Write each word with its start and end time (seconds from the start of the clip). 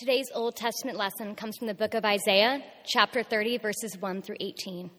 Today's 0.00 0.30
Old 0.34 0.56
Testament 0.56 0.96
lesson 0.96 1.34
comes 1.34 1.58
from 1.58 1.66
the 1.66 1.74
book 1.74 1.92
of 1.92 2.06
Isaiah, 2.06 2.62
chapter 2.86 3.22
30, 3.22 3.58
verses 3.58 3.98
1 4.00 4.22
through 4.22 4.38
18. 4.40 4.90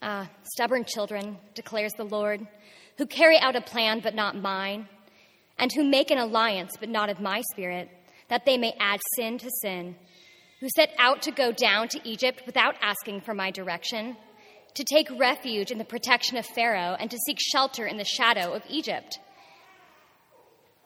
Ah, 0.00 0.30
stubborn 0.44 0.84
children, 0.84 1.38
declares 1.56 1.92
the 1.94 2.04
Lord, 2.04 2.46
who 2.98 3.06
carry 3.06 3.36
out 3.40 3.56
a 3.56 3.60
plan 3.60 3.98
but 3.98 4.14
not 4.14 4.36
mine, 4.36 4.88
and 5.58 5.72
who 5.72 5.82
make 5.82 6.12
an 6.12 6.18
alliance 6.18 6.76
but 6.78 6.88
not 6.88 7.10
of 7.10 7.18
my 7.18 7.42
spirit, 7.52 7.90
that 8.28 8.46
they 8.46 8.58
may 8.58 8.76
add 8.78 9.00
sin 9.16 9.36
to 9.38 9.50
sin, 9.60 9.96
who 10.60 10.68
set 10.76 10.90
out 11.00 11.20
to 11.22 11.32
go 11.32 11.50
down 11.50 11.88
to 11.88 12.08
Egypt 12.08 12.44
without 12.46 12.76
asking 12.80 13.22
for 13.22 13.34
my 13.34 13.50
direction, 13.50 14.16
to 14.74 14.84
take 14.84 15.08
refuge 15.18 15.72
in 15.72 15.78
the 15.78 15.84
protection 15.84 16.36
of 16.36 16.46
Pharaoh, 16.46 16.96
and 16.96 17.10
to 17.10 17.18
seek 17.26 17.38
shelter 17.40 17.86
in 17.86 17.96
the 17.96 18.04
shadow 18.04 18.52
of 18.52 18.62
Egypt. 18.68 19.18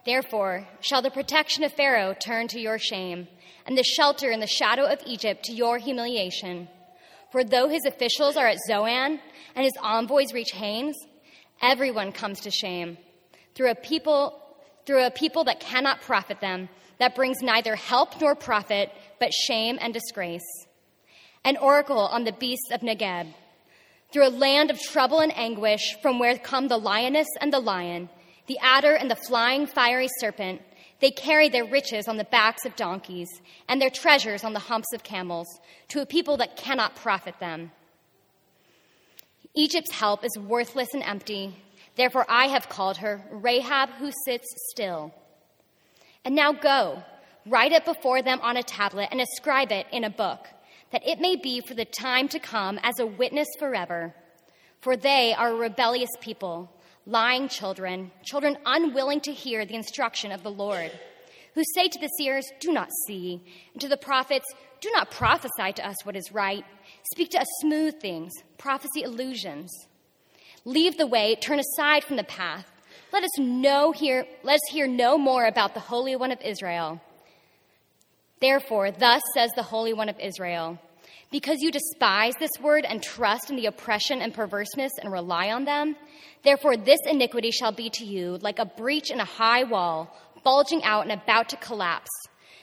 Therefore, 0.05 0.67
shall 0.81 1.03
the 1.03 1.11
protection 1.11 1.65
of 1.65 1.73
Pharaoh 1.73 2.15
turn 2.15 2.49
to 2.49 2.61
your 2.61 2.79
shame, 2.79 3.29
and 3.67 3.77
the 3.77 3.83
shelter 3.83 4.31
in 4.31 4.41
the 4.41 4.47
shadow 4.47 4.85
of 4.85 5.03
Egypt 5.07 5.45
to 5.45 5.53
your 5.53 5.79
humiliation. 5.79 6.69
For 7.31 7.45
though 7.45 7.69
his 7.69 7.85
officials 7.85 8.37
are 8.37 8.47
at 8.47 8.59
Zoan, 8.67 9.21
and 9.55 9.65
his 9.65 9.77
envoys 9.83 10.33
reach 10.33 10.53
Hanes, 10.53 10.97
everyone 11.61 12.13
comes 12.13 12.41
to 12.41 12.51
shame 12.51 12.97
through 13.55 13.71
a 13.71 13.75
people 13.75 14.41
through 14.87 15.05
a 15.05 15.11
people 15.11 15.45
that 15.45 15.61
cannot 15.61 16.01
profit 16.01 16.41
them, 16.41 16.67
that 16.99 17.15
brings 17.15 17.43
neither 17.43 17.77
help 17.77 18.19
nor 18.23 18.35
profit, 18.35 18.91
but 19.21 19.35
shame 19.35 19.79
and 19.83 19.93
disgrace. 19.93 20.47
An 21.45 21.59
oracle 21.59 21.99
on 21.99 22.25
the 22.25 22.33
beasts 22.33 22.71
of 22.73 22.81
Negeb, 22.81 23.27
through 24.11 24.27
a 24.27 24.31
land 24.31 24.71
of 24.71 24.81
trouble 24.81 25.21
and 25.21 25.37
anguish, 25.37 25.95
from 26.01 26.19
where 26.19 26.39
come 26.39 26.69
the 26.69 26.79
lioness 26.79 27.27
and 27.39 27.53
the 27.53 27.59
lion 27.59 28.09
the 28.49 28.59
adder 28.61 28.95
and 28.95 29.11
the 29.11 29.17
flying 29.29 29.67
fiery 29.67 30.09
serpent, 30.19 30.63
they 31.01 31.11
carry 31.11 31.49
their 31.49 31.65
riches 31.65 32.09
on 32.09 32.17
the 32.17 32.25
backs 32.25 32.65
of 32.65 32.75
donkeys 32.75 33.29
and 33.69 33.81
their 33.81 33.91
treasures 33.91 34.43
on 34.43 34.53
the 34.53 34.59
humps 34.59 34.93
of 34.93 35.05
camels 35.05 35.47
to 35.89 36.01
a 36.01 36.07
people 36.07 36.39
that 36.39 36.57
cannot 36.57 36.97
profit 36.97 37.39
them. 37.39 37.71
Egypt's 39.55 39.93
help 39.93 40.25
is 40.25 40.39
worthless 40.39 40.89
and 40.95 41.03
empty. 41.03 41.55
Therefore, 41.97 42.27
I 42.29 42.47
have 42.47 42.69
called 42.69 42.99
her 42.99 43.23
Rahab 43.31 43.91
who 43.91 44.11
sits 44.25 44.47
still. 44.71 45.15
And 46.25 46.35
now 46.35 46.53
go, 46.53 47.03
write 47.47 47.73
it 47.73 47.85
before 47.85 48.23
them 48.23 48.41
on 48.43 48.57
a 48.57 48.63
tablet 48.63 49.09
and 49.11 49.21
ascribe 49.21 49.73
it 49.73 49.87
in 49.93 50.05
a 50.05 50.11
book, 50.11 50.47
that 50.91 51.07
it 51.07 51.21
may 51.21 51.37
be 51.37 51.61
for 51.61 51.75
the 51.75 51.85
time 51.85 52.29
to 52.29 52.39
come 52.39 52.79
as 52.83 52.99
a 52.99 53.07
witness 53.07 53.49
forever. 53.59 54.15
For 54.81 54.97
they 54.97 55.35
are 55.35 55.51
a 55.51 55.57
rebellious 55.57 56.11
people 56.21 56.71
lying 57.09 57.49
children, 57.49 58.11
children 58.23 58.59
unwilling 58.67 59.21
to 59.23 59.33
hear 59.33 59.65
the 59.65 59.75
instruction 59.75 60.31
of 60.31 60.43
the 60.43 60.51
Lord, 60.51 60.93
who 61.55 61.63
say 61.75 61.89
to 61.89 61.99
the 61.99 62.11
seers, 62.19 62.45
Do 62.61 62.71
not 62.71 62.91
see, 63.07 63.43
and 63.73 63.81
to 63.81 63.89
the 63.89 63.97
prophets, 63.97 64.45
Do 64.81 64.91
not 64.93 65.11
prophesy 65.11 65.73
to 65.77 65.89
us 65.89 65.97
what 66.05 66.17
is 66.17 66.31
right. 66.31 66.65
Speak 67.13 67.31
to 67.31 67.41
us 67.41 67.47
smooth 67.63 67.99
things, 68.01 68.33
prophecy 68.59 69.03
illusions. 69.03 69.73
Leave 70.65 70.99
the 70.99 71.07
way, 71.07 71.35
turn 71.35 71.59
aside 71.59 72.05
from 72.05 72.17
the 72.17 72.25
path. 72.25 72.71
Let 73.11 73.25
us 73.25 73.39
know 73.39 73.91
here, 73.93 74.27
let 74.43 74.57
us 74.57 74.71
hear 74.71 74.87
no 74.87 75.17
more 75.17 75.47
about 75.47 75.73
the 75.73 75.81
Holy 75.81 76.15
One 76.15 76.31
of 76.31 76.43
Israel. 76.43 77.01
Therefore, 78.41 78.91
thus 78.91 79.23
says 79.35 79.51
the 79.57 79.63
Holy 79.63 79.95
One 79.95 80.11
of 80.11 80.21
Israel. 80.21 80.79
Because 81.31 81.59
you 81.61 81.71
despise 81.71 82.35
this 82.39 82.59
word 82.61 82.87
and 82.87 83.03
trust 83.03 83.51
in 83.51 83.57
the 83.57 83.67
oppression 83.67 84.23
and 84.23 84.33
perverseness 84.33 84.93
and 84.99 85.13
rely 85.13 85.51
on 85.51 85.65
them, 85.65 85.95
therefore 86.43 86.77
this 86.77 87.01
iniquity 87.05 87.51
shall 87.51 87.73
be 87.73 87.91
to 87.91 88.05
you 88.05 88.39
like 88.41 88.59
a 88.59 88.65
breach 88.65 89.11
in 89.11 89.21
a 89.21 89.27
high 89.27 89.65
wall, 89.65 90.17
bulging 90.43 90.83
out 90.85 91.03
and 91.03 91.13
about 91.13 91.51
to 91.51 91.57
collapse, 91.57 92.09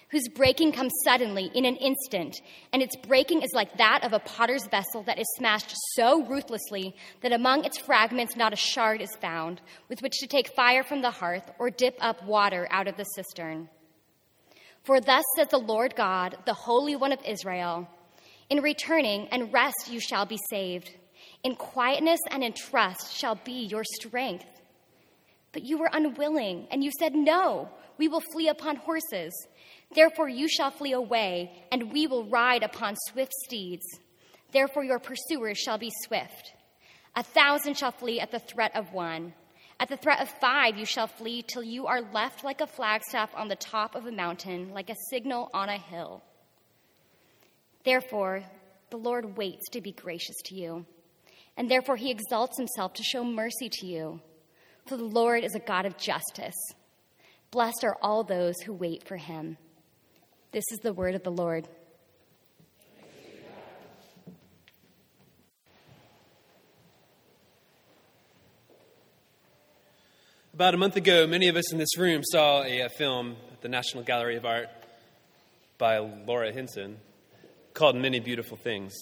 whose 0.09 0.27
breaking 0.29 0.71
comes 0.71 0.91
suddenly 1.03 1.51
in 1.53 1.65
an 1.65 1.75
instant, 1.75 2.41
and 2.73 2.81
its 2.81 2.95
breaking 2.95 3.43
is 3.43 3.51
like 3.53 3.77
that 3.77 4.03
of 4.03 4.13
a 4.13 4.19
potter's 4.19 4.65
vessel 4.71 5.03
that 5.03 5.19
is 5.19 5.27
smashed 5.37 5.71
so 5.93 6.25
ruthlessly 6.25 6.95
that 7.21 7.33
among 7.33 7.65
its 7.65 7.77
fragments 7.77 8.35
not 8.35 8.53
a 8.53 8.55
shard 8.55 8.99
is 8.99 9.15
found 9.17 9.61
with 9.89 10.01
which 10.01 10.17
to 10.19 10.27
take 10.27 10.55
fire 10.55 10.83
from 10.83 11.03
the 11.03 11.11
hearth 11.11 11.51
or 11.59 11.69
dip 11.69 11.95
up 11.99 12.23
water 12.25 12.67
out 12.71 12.87
of 12.87 12.97
the 12.97 13.03
cistern. 13.03 13.69
For 14.83 14.99
thus 14.99 15.23
says 15.35 15.49
the 15.49 15.57
Lord 15.59 15.95
God, 15.95 16.37
the 16.45 16.53
Holy 16.53 16.95
One 16.95 17.11
of 17.11 17.19
Israel, 17.25 17.87
in 18.49 18.61
returning 18.61 19.27
and 19.29 19.51
rest 19.51 19.89
you 19.89 19.99
shall 19.99 20.25
be 20.25 20.39
saved. 20.49 20.91
In 21.43 21.55
quietness 21.55 22.19
and 22.31 22.43
in 22.43 22.53
trust 22.53 23.13
shall 23.13 23.35
be 23.35 23.65
your 23.65 23.83
strength. 23.83 24.45
But 25.51 25.63
you 25.63 25.77
were 25.77 25.89
unwilling, 25.91 26.67
and 26.69 26.83
you 26.83 26.91
said, 26.99 27.15
No, 27.15 27.69
we 27.97 28.07
will 28.07 28.21
flee 28.33 28.49
upon 28.49 28.75
horses. 28.75 29.33
Therefore 29.93 30.27
you 30.27 30.49
shall 30.49 30.71
flee 30.71 30.91
away, 30.91 31.65
and 31.71 31.93
we 31.93 32.07
will 32.07 32.25
ride 32.25 32.63
upon 32.63 32.95
swift 33.09 33.31
steeds. 33.45 33.85
Therefore 34.51 34.83
your 34.83 34.99
pursuers 34.99 35.57
shall 35.57 35.77
be 35.77 35.91
swift. 36.03 36.53
A 37.15 37.23
thousand 37.23 37.77
shall 37.77 37.91
flee 37.91 38.19
at 38.19 38.31
the 38.31 38.39
threat 38.39 38.75
of 38.75 38.91
one. 38.91 39.33
At 39.79 39.89
the 39.89 39.97
threat 39.97 40.21
of 40.21 40.29
five 40.41 40.77
you 40.77 40.85
shall 40.85 41.07
flee 41.07 41.41
till 41.41 41.63
you 41.63 41.87
are 41.87 42.01
left 42.01 42.43
like 42.43 42.61
a 42.61 42.67
flagstaff 42.67 43.29
on 43.35 43.47
the 43.47 43.55
top 43.55 43.95
of 43.95 44.05
a 44.05 44.11
mountain, 44.11 44.71
like 44.73 44.89
a 44.89 44.95
signal 45.09 45.49
on 45.53 45.69
a 45.69 45.77
hill. 45.77 46.23
Therefore, 47.85 48.43
the 48.89 48.97
Lord 48.97 49.37
waits 49.37 49.69
to 49.71 49.79
be 49.79 49.91
gracious 49.91 50.35
to 50.45 50.55
you, 50.55 50.87
and 51.55 51.69
therefore 51.69 51.97
he 51.97 52.09
exalts 52.09 52.57
himself 52.57 52.93
to 52.93 53.03
show 53.03 53.23
mercy 53.23 53.69
to 53.71 53.85
you. 53.85 54.21
For 54.87 54.97
the 54.97 55.03
Lord 55.03 55.43
is 55.43 55.53
a 55.53 55.59
God 55.59 55.85
of 55.85 55.95
justice. 55.95 56.55
Blessed 57.51 57.83
are 57.83 57.97
all 58.01 58.23
those 58.23 58.55
who 58.65 58.73
wait 58.73 59.07
for 59.07 59.17
him. 59.17 59.57
This 60.51 60.63
is 60.71 60.79
the 60.79 60.93
word 60.93 61.13
of 61.13 61.21
the 61.21 61.31
Lord. 61.31 61.67
About 70.55 70.73
a 70.73 70.77
month 70.77 70.95
ago, 70.95 71.27
many 71.27 71.49
of 71.49 71.55
us 71.55 71.71
in 71.71 71.77
this 71.77 71.97
room 71.97 72.23
saw 72.23 72.63
a, 72.63 72.79
a 72.79 72.89
film 72.89 73.35
at 73.51 73.61
the 73.61 73.69
National 73.69 74.03
Gallery 74.03 74.37
of 74.37 74.45
Art 74.45 74.69
by 75.77 75.99
Laura 75.99 76.51
Hinson 76.51 76.97
called 77.75 77.97
Many 77.97 78.21
Beautiful 78.21 78.55
Things. 78.55 78.93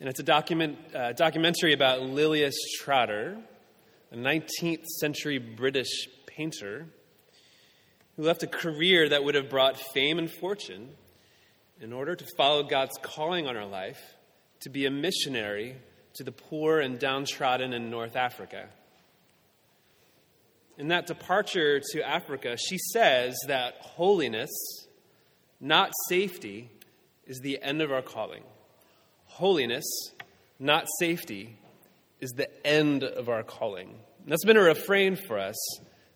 And 0.00 0.08
it's 0.08 0.18
a 0.18 0.22
document, 0.22 0.78
uh, 0.94 1.12
documentary 1.12 1.74
about 1.74 2.00
Lilias 2.00 2.54
Trotter, 2.78 3.36
a 4.10 4.16
19th 4.16 4.86
century 4.98 5.36
British 5.36 6.08
painter 6.24 6.86
who 8.16 8.22
left 8.22 8.42
a 8.42 8.46
career 8.46 9.10
that 9.10 9.22
would 9.22 9.34
have 9.34 9.50
brought 9.50 9.76
fame 9.92 10.18
and 10.18 10.30
fortune 10.30 10.88
in 11.82 11.92
order 11.92 12.16
to 12.16 12.24
follow 12.34 12.62
God's 12.62 12.96
calling 13.02 13.46
on 13.46 13.56
her 13.56 13.66
life 13.66 14.00
to 14.60 14.70
be 14.70 14.86
a 14.86 14.90
missionary 14.90 15.76
to 16.14 16.24
the 16.24 16.32
poor 16.32 16.80
and 16.80 16.98
downtrodden 16.98 17.74
in 17.74 17.90
North 17.90 18.16
Africa. 18.16 18.70
In 20.78 20.88
that 20.88 21.06
departure 21.06 21.82
to 21.92 22.08
Africa, 22.08 22.56
she 22.56 22.78
says 22.78 23.36
that 23.48 23.74
holiness, 23.80 24.50
not 25.60 25.92
safety, 26.08 26.70
is 27.32 27.40
the 27.40 27.62
end 27.62 27.80
of 27.80 27.90
our 27.90 28.02
calling. 28.02 28.42
Holiness, 29.24 29.86
not 30.58 30.86
safety, 30.98 31.56
is 32.20 32.30
the 32.32 32.66
end 32.66 33.04
of 33.04 33.30
our 33.30 33.42
calling. 33.42 33.88
And 33.88 34.30
that's 34.30 34.44
been 34.44 34.58
a 34.58 34.62
refrain 34.62 35.16
for 35.16 35.38
us 35.38 35.56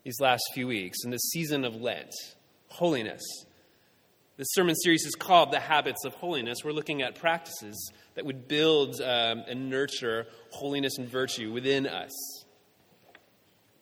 these 0.05 0.21
last 0.21 0.43
few 0.53 0.67
weeks 0.67 0.99
in 1.07 1.11
this 1.11 1.23
season 1.33 1.65
of 1.65 1.75
Lent. 1.75 2.13
Holiness. 2.69 3.23
This 4.37 4.49
sermon 4.51 4.75
series 4.75 5.07
is 5.07 5.15
called 5.15 5.53
The 5.53 5.59
Habits 5.59 6.05
of 6.05 6.13
Holiness. 6.13 6.59
We're 6.63 6.73
looking 6.73 7.01
at 7.01 7.15
practices 7.15 7.93
that 8.15 8.27
would 8.27 8.47
build 8.47 9.01
um, 9.01 9.43
and 9.49 9.71
nurture 9.71 10.27
holiness 10.51 10.99
and 10.99 11.09
virtue 11.09 11.51
within 11.51 11.87
us. 11.87 12.13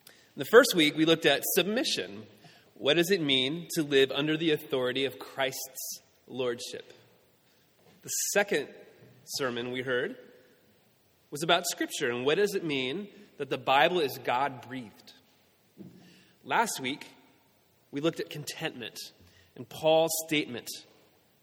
In 0.07 0.37
the 0.37 0.45
first 0.45 0.73
week, 0.73 0.95
we 0.95 1.03
looked 1.03 1.25
at 1.25 1.41
submission. 1.53 2.23
What 2.75 2.93
does 2.93 3.11
it 3.11 3.19
mean 3.19 3.67
to 3.75 3.83
live 3.83 4.09
under 4.11 4.37
the 4.37 4.51
authority 4.51 5.03
of 5.03 5.19
Christ's 5.19 5.99
lordship? 6.29 6.93
The 8.05 8.11
second 8.33 8.67
sermon 9.23 9.71
we 9.71 9.81
heard 9.81 10.15
was 11.31 11.41
about 11.41 11.65
Scripture 11.65 12.11
and 12.11 12.23
what 12.23 12.35
does 12.35 12.53
it 12.53 12.63
mean 12.63 13.07
that 13.39 13.49
the 13.49 13.57
Bible 13.57 13.99
is 13.99 14.19
God 14.23 14.61
breathed. 14.67 15.13
Last 16.43 16.79
week, 16.79 17.07
we 17.89 18.01
looked 18.01 18.19
at 18.19 18.29
contentment 18.29 18.99
and 19.55 19.67
Paul's 19.67 20.11
statement, 20.27 20.69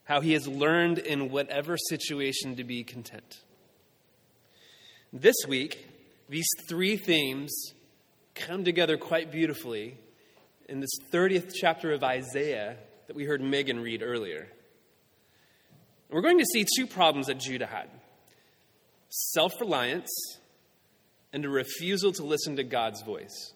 how 0.05 0.21
he 0.21 0.35
has 0.35 0.47
learned 0.47 0.99
in 0.99 1.31
whatever 1.31 1.77
situation 1.77 2.55
to 2.55 2.63
be 2.63 2.85
content. 2.85 3.43
This 5.13 5.45
week, 5.49 5.85
these 6.29 6.47
three 6.69 6.97
themes 6.97 7.53
come 8.37 8.63
together 8.63 8.97
quite 8.97 9.33
beautifully 9.33 9.99
in 10.69 10.79
this 10.79 10.97
30th 11.11 11.51
chapter 11.61 11.93
of 11.93 12.05
Isaiah 12.05 12.77
that 13.09 13.17
we 13.17 13.25
heard 13.25 13.41
Megan 13.41 13.81
read 13.81 14.05
earlier. 14.05 14.47
We're 16.13 16.21
going 16.21 16.39
to 16.39 16.45
see 16.45 16.67
two 16.77 16.87
problems 16.87 17.27
that 17.29 17.41
Judah 17.41 17.67
had 17.67 17.89
self 19.09 19.53
reliance 19.61 20.11
and 21.33 21.45
a 21.45 21.49
refusal 21.49 22.13
to 22.13 22.23
listen 22.23 22.57
to 22.57 22.65
God's 22.65 23.03
voice. 23.03 23.55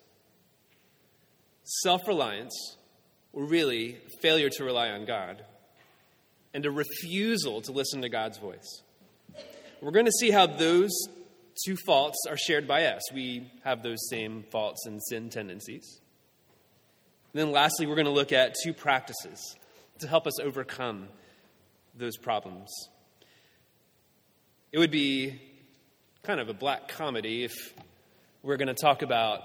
Self 1.82 2.00
reliance 2.08 2.76
were 3.32 3.44
really 3.44 3.98
failure 4.22 4.48
to 4.48 4.64
rely 4.64 4.88
on 4.88 5.04
God 5.04 5.44
and 6.54 6.64
a 6.64 6.70
refusal 6.70 7.60
to 7.60 7.72
listen 7.72 8.00
to 8.00 8.08
God's 8.08 8.38
voice. 8.38 8.82
We're 9.82 9.90
going 9.90 10.06
to 10.06 10.12
see 10.12 10.30
how 10.30 10.46
those 10.46 10.90
two 11.66 11.76
faults 11.84 12.16
are 12.26 12.38
shared 12.38 12.66
by 12.66 12.86
us. 12.86 13.12
We 13.12 13.50
have 13.64 13.82
those 13.82 14.08
same 14.08 14.44
faults 14.50 14.86
and 14.86 15.02
sin 15.02 15.28
tendencies. 15.28 16.00
And 17.34 17.42
then, 17.42 17.52
lastly, 17.52 17.86
we're 17.86 17.96
going 17.96 18.06
to 18.06 18.12
look 18.12 18.32
at 18.32 18.54
two 18.64 18.72
practices 18.72 19.56
to 19.98 20.08
help 20.08 20.26
us 20.26 20.40
overcome 20.40 21.08
those 21.96 22.16
problems. 22.16 22.70
It 24.72 24.78
would 24.78 24.90
be 24.90 25.40
kind 26.22 26.40
of 26.40 26.48
a 26.48 26.54
black 26.54 26.88
comedy 26.88 27.44
if 27.44 27.52
we're 28.42 28.56
going 28.56 28.68
to 28.68 28.74
talk 28.74 29.02
about 29.02 29.40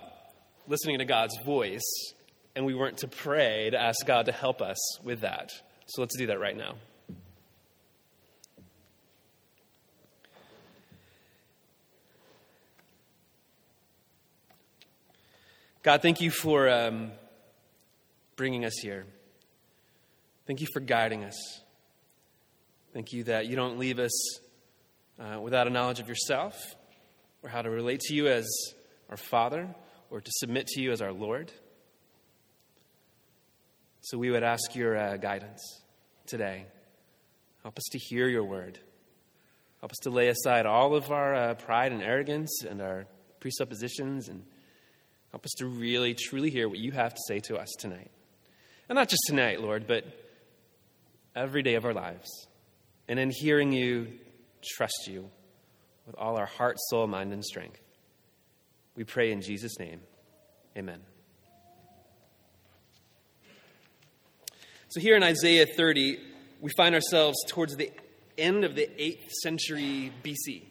listening 0.68 1.00
to 1.00 1.06
God's 1.06 1.38
voice 1.45 2.13
and 2.56 2.65
we 2.65 2.74
weren't 2.74 2.98
to 2.98 3.07
pray 3.07 3.69
to 3.69 3.80
ask 3.80 4.06
God 4.06 4.25
to 4.25 4.31
help 4.31 4.62
us 4.62 4.77
with 5.03 5.21
that. 5.21 5.51
So 5.88 6.01
let's 6.01 6.18
do 6.18 6.27
that 6.27 6.39
right 6.39 6.56
now. 6.56 6.75
God, 15.83 16.03
thank 16.03 16.21
you 16.21 16.30
for 16.30 16.69
um, 16.69 17.12
bringing 18.36 18.65
us 18.65 18.77
here. 18.81 19.06
Thank 20.45 20.62
you 20.62 20.68
for 20.74 20.80
guiding 20.80 21.24
us. 21.24 21.62
Thank 22.93 23.13
you 23.13 23.23
that 23.23 23.45
you 23.45 23.55
don't 23.55 23.79
leave 23.79 23.99
us 23.99 24.39
uh, 25.17 25.39
without 25.39 25.65
a 25.65 25.69
knowledge 25.69 26.01
of 26.01 26.09
yourself 26.09 26.61
or 27.41 27.47
how 27.47 27.61
to 27.61 27.69
relate 27.69 28.01
to 28.01 28.13
you 28.13 28.27
as 28.27 28.45
our 29.09 29.15
Father 29.15 29.73
or 30.09 30.19
to 30.19 30.31
submit 30.33 30.67
to 30.67 30.81
you 30.81 30.91
as 30.91 31.01
our 31.01 31.13
Lord. 31.13 31.53
So 34.01 34.17
we 34.17 34.29
would 34.29 34.43
ask 34.43 34.75
your 34.75 34.97
uh, 34.97 35.15
guidance 35.15 35.81
today. 36.25 36.65
Help 37.63 37.77
us 37.77 37.85
to 37.91 37.97
hear 37.97 38.27
your 38.27 38.43
word. 38.43 38.77
Help 39.79 39.93
us 39.93 39.99
to 40.01 40.09
lay 40.09 40.27
aside 40.27 40.65
all 40.65 40.93
of 40.93 41.11
our 41.11 41.33
uh, 41.33 41.53
pride 41.53 41.93
and 41.93 42.03
arrogance 42.03 42.63
and 42.69 42.81
our 42.81 43.05
presuppositions 43.39 44.27
and 44.27 44.43
help 45.31 45.45
us 45.45 45.51
to 45.59 45.65
really, 45.65 46.13
truly 46.13 46.49
hear 46.49 46.67
what 46.67 46.77
you 46.77 46.91
have 46.91 47.13
to 47.13 47.21
say 47.27 47.39
to 47.39 47.55
us 47.55 47.69
tonight. 47.79 48.11
And 48.89 48.97
not 48.97 49.07
just 49.07 49.21
tonight, 49.27 49.61
Lord, 49.61 49.88
but 49.88 50.03
every 51.33 51.63
day 51.63 51.75
of 51.75 51.85
our 51.85 51.93
lives. 51.93 52.47
And 53.11 53.19
in 53.19 53.29
hearing 53.29 53.73
you, 53.73 54.07
trust 54.63 55.09
you 55.09 55.29
with 56.05 56.15
all 56.17 56.37
our 56.37 56.45
heart, 56.45 56.77
soul, 56.87 57.07
mind, 57.07 57.33
and 57.33 57.43
strength. 57.43 57.81
We 58.95 59.03
pray 59.03 59.33
in 59.33 59.41
Jesus' 59.41 59.77
name. 59.77 59.99
Amen. 60.77 61.01
So, 64.87 65.01
here 65.01 65.17
in 65.17 65.23
Isaiah 65.23 65.65
30, 65.65 66.19
we 66.61 66.71
find 66.77 66.95
ourselves 66.95 67.35
towards 67.49 67.75
the 67.75 67.91
end 68.37 68.63
of 68.63 68.75
the 68.75 68.87
8th 68.97 69.29
century 69.43 70.13
BC. 70.23 70.63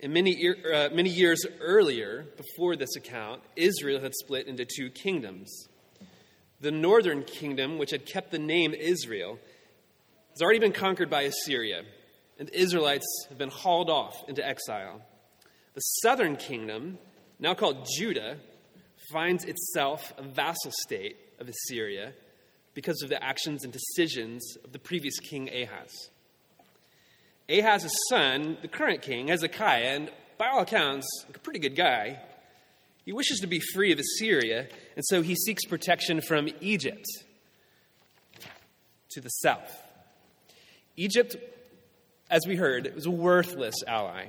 And 0.00 0.14
many, 0.14 0.42
uh, 0.48 0.88
many 0.88 1.10
years 1.10 1.44
earlier, 1.60 2.24
before 2.38 2.76
this 2.76 2.96
account, 2.96 3.42
Israel 3.56 4.00
had 4.00 4.14
split 4.14 4.46
into 4.46 4.64
two 4.64 4.88
kingdoms. 4.88 5.68
The 6.62 6.70
northern 6.70 7.24
kingdom, 7.24 7.76
which 7.76 7.90
had 7.90 8.06
kept 8.06 8.30
the 8.30 8.38
name 8.38 8.72
Israel, 8.72 9.38
has 10.36 10.42
already 10.42 10.58
been 10.58 10.72
conquered 10.72 11.08
by 11.08 11.22
Assyria, 11.22 11.82
and 12.38 12.46
the 12.46 12.60
Israelites 12.60 13.06
have 13.30 13.38
been 13.38 13.48
hauled 13.48 13.88
off 13.88 14.14
into 14.28 14.46
exile. 14.46 15.00
The 15.72 15.80
southern 15.80 16.36
kingdom, 16.36 16.98
now 17.40 17.54
called 17.54 17.86
Judah, 17.96 18.36
finds 19.10 19.46
itself 19.46 20.12
a 20.18 20.22
vassal 20.22 20.72
state 20.82 21.16
of 21.38 21.48
Assyria 21.48 22.12
because 22.74 23.00
of 23.02 23.08
the 23.08 23.22
actions 23.24 23.64
and 23.64 23.72
decisions 23.72 24.58
of 24.62 24.72
the 24.72 24.78
previous 24.78 25.18
king 25.20 25.48
Ahaz. 25.48 26.10
Ahaz's 27.48 27.96
son, 28.10 28.58
the 28.60 28.68
current 28.68 29.00
king, 29.00 29.28
Hezekiah, 29.28 29.96
and 29.96 30.10
by 30.36 30.48
all 30.48 30.60
accounts, 30.60 31.06
a 31.34 31.38
pretty 31.38 31.60
good 31.60 31.76
guy, 31.76 32.20
he 33.06 33.12
wishes 33.14 33.38
to 33.38 33.46
be 33.46 33.60
free 33.72 33.90
of 33.90 33.98
Assyria, 33.98 34.68
and 34.96 35.04
so 35.06 35.22
he 35.22 35.34
seeks 35.34 35.64
protection 35.64 36.20
from 36.20 36.50
Egypt 36.60 37.06
to 39.12 39.22
the 39.22 39.30
south. 39.30 39.84
Egypt, 40.96 41.36
as 42.30 42.42
we 42.46 42.56
heard, 42.56 42.92
was 42.94 43.06
a 43.06 43.10
worthless 43.10 43.74
ally. 43.86 44.26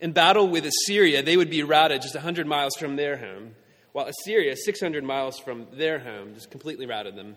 In 0.00 0.12
battle 0.12 0.48
with 0.48 0.66
Assyria, 0.66 1.22
they 1.22 1.36
would 1.36 1.50
be 1.50 1.62
routed 1.62 2.02
just 2.02 2.14
100 2.14 2.46
miles 2.46 2.72
from 2.78 2.96
their 2.96 3.16
home, 3.16 3.54
while 3.92 4.06
Assyria, 4.06 4.56
600 4.56 5.04
miles 5.04 5.38
from 5.38 5.66
their 5.72 5.98
home, 5.98 6.34
just 6.34 6.50
completely 6.50 6.86
routed 6.86 7.14
them. 7.14 7.36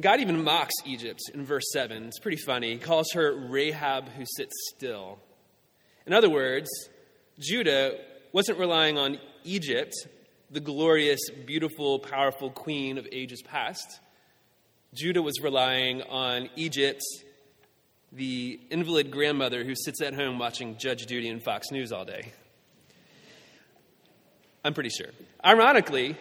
God 0.00 0.20
even 0.20 0.42
mocks 0.42 0.74
Egypt 0.86 1.20
in 1.34 1.44
verse 1.44 1.64
7. 1.72 2.04
It's 2.04 2.18
pretty 2.18 2.38
funny. 2.38 2.72
He 2.72 2.78
calls 2.78 3.12
her 3.12 3.34
Rahab 3.34 4.08
who 4.10 4.24
sits 4.24 4.52
still. 4.74 5.18
In 6.06 6.12
other 6.12 6.30
words, 6.30 6.70
Judah 7.38 7.98
wasn't 8.32 8.58
relying 8.58 8.96
on 8.96 9.18
Egypt, 9.44 9.92
the 10.50 10.60
glorious, 10.60 11.20
beautiful, 11.46 11.98
powerful 11.98 12.50
queen 12.50 12.98
of 12.98 13.06
ages 13.12 13.42
past. 13.42 14.00
Judah 14.94 15.22
was 15.22 15.40
relying 15.40 16.02
on 16.02 16.48
Egypt, 16.56 17.02
the 18.12 18.60
invalid 18.70 19.10
grandmother 19.10 19.64
who 19.64 19.74
sits 19.74 20.00
at 20.00 20.14
home 20.14 20.38
watching 20.38 20.76
Judge 20.78 21.06
Judy 21.06 21.28
and 21.28 21.42
Fox 21.42 21.70
News 21.70 21.92
all 21.92 22.04
day. 22.04 22.32
I'm 24.64 24.74
pretty 24.74 24.90
sure. 24.90 25.08
Ironically, 25.44 26.16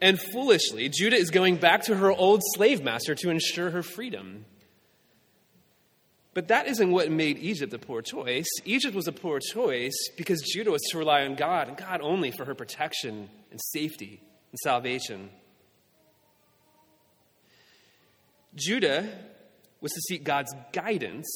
and 0.00 0.20
foolishly, 0.20 0.88
Judah 0.88 1.16
is 1.16 1.30
going 1.30 1.56
back 1.56 1.84
to 1.84 1.96
her 1.96 2.10
old 2.10 2.42
slave 2.54 2.82
master 2.82 3.14
to 3.16 3.30
ensure 3.30 3.70
her 3.70 3.82
freedom. 3.82 4.44
But 6.34 6.48
that 6.48 6.68
isn't 6.68 6.90
what 6.90 7.10
made 7.10 7.38
Egypt 7.38 7.72
a 7.72 7.78
poor 7.78 8.02
choice. 8.02 8.46
Egypt 8.64 8.94
was 8.94 9.08
a 9.08 9.12
poor 9.12 9.40
choice 9.40 9.96
because 10.16 10.40
Judah 10.42 10.70
was 10.70 10.82
to 10.90 10.98
rely 10.98 11.24
on 11.24 11.34
God 11.34 11.68
and 11.68 11.76
God 11.76 12.00
only 12.00 12.30
for 12.30 12.44
her 12.44 12.54
protection 12.54 13.28
and 13.50 13.60
safety 13.72 14.20
and 14.50 14.58
salvation. 14.62 15.30
Judah 18.54 19.08
was 19.80 19.92
to 19.92 20.00
seek 20.02 20.24
God's 20.24 20.54
guidance 20.72 21.28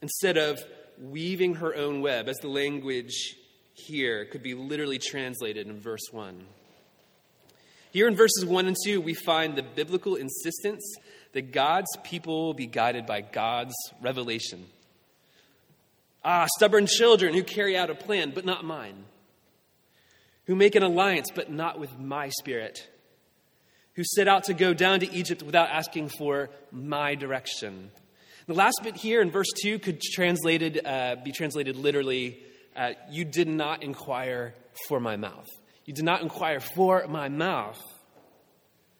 instead 0.00 0.36
of 0.36 0.62
weaving 0.98 1.56
her 1.56 1.74
own 1.74 2.00
web, 2.00 2.28
as 2.28 2.36
the 2.38 2.48
language 2.48 3.36
here 3.74 4.24
could 4.26 4.42
be 4.42 4.54
literally 4.54 4.98
translated 4.98 5.66
in 5.66 5.80
verse 5.80 6.12
1. 6.12 6.44
Here 7.90 8.08
in 8.08 8.16
verses 8.16 8.44
1 8.44 8.66
and 8.66 8.76
2, 8.84 9.00
we 9.00 9.14
find 9.14 9.54
the 9.54 9.62
biblical 9.62 10.16
insistence 10.16 10.82
that 11.32 11.52
God's 11.52 11.96
people 12.02 12.54
be 12.54 12.66
guided 12.66 13.06
by 13.06 13.20
God's 13.20 13.74
revelation. 14.00 14.66
Ah, 16.24 16.46
stubborn 16.56 16.86
children 16.86 17.34
who 17.34 17.42
carry 17.42 17.76
out 17.76 17.90
a 17.90 17.94
plan, 17.94 18.32
but 18.34 18.44
not 18.44 18.64
mine. 18.64 19.04
Who 20.46 20.54
make 20.54 20.74
an 20.74 20.82
alliance, 20.82 21.30
but 21.34 21.50
not 21.50 21.78
with 21.78 21.98
my 21.98 22.30
spirit. 22.30 22.88
Who 23.96 24.02
set 24.04 24.26
out 24.26 24.44
to 24.44 24.54
go 24.54 24.74
down 24.74 25.00
to 25.00 25.12
Egypt 25.12 25.42
without 25.42 25.70
asking 25.70 26.10
for 26.18 26.50
my 26.72 27.14
direction. 27.14 27.90
The 28.46 28.54
last 28.54 28.80
bit 28.82 28.96
here 28.96 29.22
in 29.22 29.30
verse 29.30 29.46
2 29.62 29.78
could 29.78 30.00
translated, 30.00 30.84
uh, 30.84 31.16
be 31.24 31.32
translated 31.32 31.76
literally 31.76 32.40
uh, 32.76 32.92
You 33.10 33.24
did 33.24 33.48
not 33.48 33.82
inquire 33.82 34.54
for 34.88 35.00
my 35.00 35.16
mouth. 35.16 35.46
You 35.84 35.94
did 35.94 36.04
not 36.04 36.22
inquire 36.22 36.60
for 36.60 37.06
my 37.08 37.28
mouth. 37.28 37.80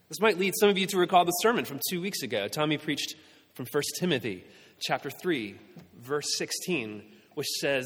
This 0.09 0.21
might 0.21 0.39
lead 0.39 0.55
some 0.59 0.69
of 0.69 0.79
you 0.79 0.87
to 0.87 0.99
recall 0.99 1.25
the 1.25 1.33
sermon 1.33 1.65
from 1.65 1.81
two 1.91 2.01
weeks 2.01 2.23
ago. 2.23 2.47
Tommy 2.47 2.79
preached 2.79 3.17
from 3.55 3.67
1 3.71 3.83
Timothy 3.99 4.45
chapter 4.81 5.11
3, 5.11 5.57
verse 6.01 6.27
16, 6.37 7.03
which 7.35 7.49
says, 7.61 7.85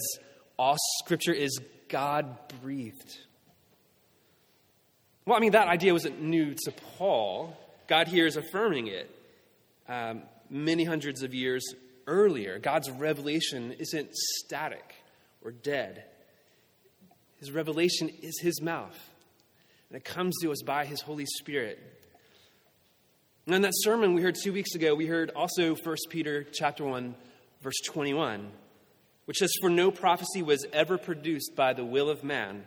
All 0.59 0.77
scripture 1.03 1.33
is 1.33 1.59
God 1.89 2.37
breathed. 2.61 3.19
Well, 5.29 5.37
I 5.37 5.41
mean, 5.41 5.53
that 5.53 5.69
idea 5.69 5.93
wasn't 5.93 6.23
new 6.23 6.55
to 6.55 6.73
Paul. 6.97 7.55
God 7.87 8.09
here 8.09 8.25
is 8.25 8.39
affirming 8.39 8.87
it. 8.87 9.15
Um, 9.87 10.23
many 10.49 10.85
hundreds 10.85 11.23
of 11.23 11.35
years 11.35 11.63
earlier, 12.07 12.59
God's 12.59 12.91
revelation 12.91 13.73
isn't 13.73 14.09
static 14.15 14.95
or 15.45 15.51
dead. 15.51 16.05
His 17.41 17.53
revelation 17.53 18.09
is 18.23 18.41
His 18.41 18.63
mouth, 18.63 18.99
and 19.91 19.99
it 19.99 20.05
comes 20.07 20.35
to 20.41 20.51
us 20.51 20.63
by 20.65 20.87
His 20.87 21.03
Holy 21.03 21.27
Spirit. 21.27 21.79
And 23.45 23.55
in 23.55 23.61
that 23.61 23.75
sermon 23.75 24.15
we 24.15 24.23
heard 24.23 24.37
two 24.43 24.55
weeks 24.55 24.75
ago, 24.75 24.95
we 24.95 25.05
heard 25.05 25.31
also 25.37 25.75
1 25.75 25.97
Peter 26.09 26.43
chapter 26.43 26.85
1, 26.85 27.15
verse 27.61 27.81
21, 27.85 28.51
which 29.27 29.37
says, 29.37 29.53
For 29.61 29.69
no 29.69 29.91
prophecy 29.91 30.41
was 30.43 30.65
ever 30.73 30.97
produced 30.97 31.55
by 31.55 31.75
the 31.75 31.85
will 31.85 32.09
of 32.09 32.25
man, 32.25 32.67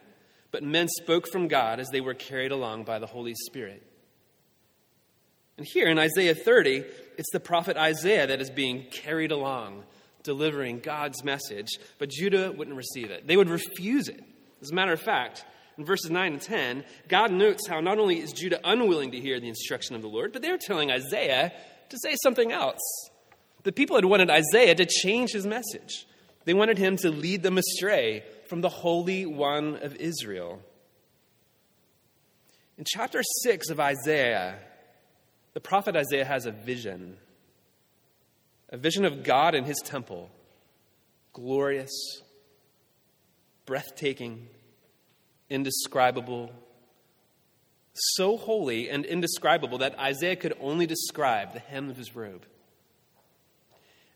but 0.51 0.63
men 0.63 0.87
spoke 0.87 1.27
from 1.31 1.47
God 1.47 1.79
as 1.79 1.87
they 1.89 2.01
were 2.01 2.13
carried 2.13 2.51
along 2.51 2.83
by 2.83 2.99
the 2.99 3.07
Holy 3.07 3.33
Spirit. 3.47 3.85
And 5.57 5.65
here 5.65 5.87
in 5.87 5.99
Isaiah 5.99 6.35
30, 6.35 6.83
it's 7.17 7.31
the 7.31 7.39
prophet 7.39 7.77
Isaiah 7.77 8.27
that 8.27 8.41
is 8.41 8.49
being 8.49 8.85
carried 8.91 9.31
along, 9.31 9.83
delivering 10.23 10.79
God's 10.79 11.23
message, 11.23 11.69
but 11.99 12.09
Judah 12.09 12.51
wouldn't 12.51 12.77
receive 12.77 13.11
it. 13.11 13.27
They 13.27 13.37
would 13.37 13.49
refuse 13.49 14.07
it. 14.07 14.23
As 14.61 14.71
a 14.71 14.75
matter 14.75 14.93
of 14.93 15.01
fact, 15.01 15.45
in 15.77 15.85
verses 15.85 16.11
9 16.11 16.33
and 16.33 16.41
10, 16.41 16.83
God 17.07 17.31
notes 17.31 17.67
how 17.67 17.79
not 17.79 17.99
only 17.99 18.19
is 18.19 18.31
Judah 18.33 18.59
unwilling 18.63 19.11
to 19.11 19.19
hear 19.19 19.39
the 19.39 19.49
instruction 19.49 19.95
of 19.95 20.01
the 20.01 20.07
Lord, 20.07 20.33
but 20.33 20.41
they're 20.41 20.57
telling 20.57 20.91
Isaiah 20.91 21.51
to 21.89 21.97
say 22.01 22.15
something 22.23 22.51
else. 22.51 22.79
The 23.63 23.71
people 23.71 23.95
had 23.95 24.05
wanted 24.05 24.29
Isaiah 24.29 24.75
to 24.75 24.85
change 24.85 25.31
his 25.31 25.45
message, 25.45 26.07
they 26.45 26.53
wanted 26.53 26.79
him 26.79 26.97
to 26.97 27.11
lead 27.11 27.43
them 27.43 27.57
astray 27.57 28.23
from 28.51 28.59
the 28.59 28.67
Holy 28.67 29.25
One 29.25 29.77
of 29.77 29.95
Israel. 29.95 30.59
In 32.77 32.83
chapter 32.85 33.23
6 33.43 33.69
of 33.69 33.79
Isaiah, 33.79 34.55
the 35.53 35.61
prophet 35.61 35.95
Isaiah 35.95 36.25
has 36.25 36.45
a 36.45 36.51
vision 36.51 37.15
a 38.67 38.75
vision 38.75 39.05
of 39.05 39.23
God 39.23 39.55
in 39.55 39.63
his 39.63 39.77
temple, 39.77 40.29
glorious, 41.31 41.91
breathtaking, 43.65 44.47
indescribable, 45.49 46.51
so 47.93 48.35
holy 48.35 48.89
and 48.89 49.05
indescribable 49.05 49.77
that 49.77 49.97
Isaiah 49.97 50.35
could 50.35 50.57
only 50.59 50.85
describe 50.85 51.53
the 51.53 51.59
hem 51.59 51.89
of 51.89 51.95
his 51.95 52.13
robe. 52.13 52.45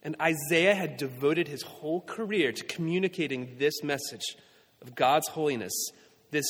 And 0.05 0.15
Isaiah 0.21 0.75
had 0.75 0.97
devoted 0.97 1.47
his 1.47 1.63
whole 1.63 1.99
career 1.99 2.51
to 2.51 2.63
communicating 2.65 3.55
this 3.57 3.81
message 3.81 4.35
of 4.83 4.93
God's 4.93 5.27
holiness, 5.27 5.73
this 6.29 6.45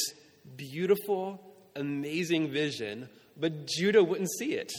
beautiful, 0.58 1.42
amazing 1.74 2.52
vision, 2.52 3.08
but 3.38 3.66
Judah 3.66 4.04
wouldn't 4.04 4.30
see 4.40 4.56
it. 4.56 4.74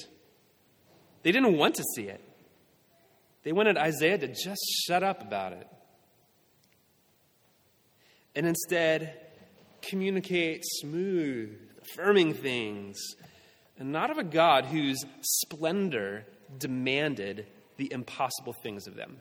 They 1.23 1.33
didn't 1.33 1.57
want 1.57 1.77
to 1.77 1.85
see 1.95 2.03
it. 2.03 2.21
They 3.45 3.53
wanted 3.53 3.79
Isaiah 3.79 4.19
to 4.19 4.29
just 4.29 4.61
shut 4.87 5.03
up 5.03 5.23
about 5.23 5.55
it. 5.55 5.67
And 8.35 8.47
instead, 8.47 9.19
communicate 9.81 10.61
smooth, 10.67 11.59
affirming 11.81 12.35
things, 12.35 12.99
and 13.79 13.91
not 13.91 14.11
of 14.11 14.19
a 14.19 14.25
God 14.25 14.67
whose 14.67 15.03
splendor 15.23 16.27
demanded 16.59 17.47
the 17.77 17.93
impossible 17.93 18.55
things 18.63 18.87
of 18.87 18.95
them. 18.95 19.19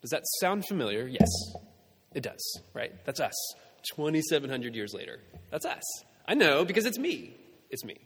Does 0.00 0.10
that 0.10 0.22
sound 0.40 0.66
familiar? 0.66 1.06
Yes, 1.06 1.30
it 2.14 2.22
does, 2.22 2.60
right? 2.74 2.92
That's 3.04 3.20
us. 3.20 3.34
2,700 3.94 4.74
years 4.74 4.92
later. 4.94 5.20
That's 5.50 5.66
us. 5.66 5.82
I 6.26 6.34
know 6.34 6.64
because 6.64 6.86
it's 6.86 6.98
me. 6.98 7.36
It's 7.70 7.84
me. 7.84 7.96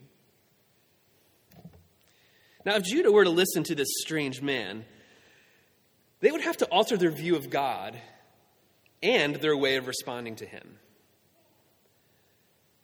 Now, 2.65 2.75
if 2.75 2.83
Judah 2.83 3.11
were 3.11 3.23
to 3.23 3.29
listen 3.29 3.63
to 3.63 3.75
this 3.75 3.87
strange 4.01 4.41
man, 4.41 4.85
they 6.19 6.31
would 6.31 6.41
have 6.41 6.57
to 6.57 6.65
alter 6.65 6.97
their 6.97 7.11
view 7.11 7.35
of 7.35 7.49
God 7.49 7.97
and 9.01 9.35
their 9.35 9.55
way 9.55 9.77
of 9.77 9.87
responding 9.87 10.35
to 10.37 10.45
him. 10.45 10.77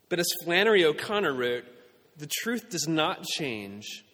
But 0.08 0.20
as 0.20 0.28
Flannery 0.44 0.86
O'Connor 0.86 1.34
wrote, 1.34 1.66
the 2.18 2.30
truth 2.42 2.70
does 2.70 2.88
not 2.88 3.24
change 3.24 4.06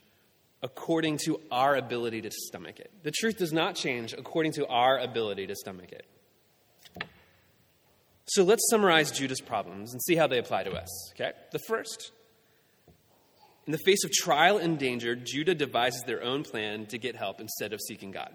according 0.64 1.18
to 1.26 1.40
our 1.52 1.76
ability 1.76 2.22
to 2.22 2.32
stomach 2.32 2.80
it. 2.80 2.92
The 3.04 3.12
truth 3.12 3.38
does 3.38 3.52
not 3.52 3.76
change 3.76 4.14
according 4.14 4.54
to 4.54 4.68
our 4.68 5.00
ability 5.00 5.48
to 5.48 5.56
stomach 5.56 5.92
it. 5.92 6.06
So 8.26 8.44
let's 8.44 8.70
summarize 8.70 9.12
Judah's 9.12 9.42
problems 9.42 9.92
and 9.92 10.02
see 10.02 10.16
how 10.16 10.28
they 10.28 10.38
apply 10.38 10.64
to 10.64 10.72
us. 10.72 11.12
Okay? 11.14 11.32
The 11.52 11.60
first, 11.68 12.12
in 13.66 13.72
the 13.72 13.80
face 13.86 14.06
of 14.06 14.12
trial 14.12 14.58
and 14.58 14.78
danger, 14.78 15.16
Judah 15.16 15.56
devises 15.56 16.04
their 16.04 16.24
own 16.24 16.44
plan 16.44 16.86
to 16.88 16.98
get 16.98 17.16
help 17.16 17.42
instead 17.42 17.74
of 17.74 17.82
seeking 17.82 18.12
God. 18.12 18.32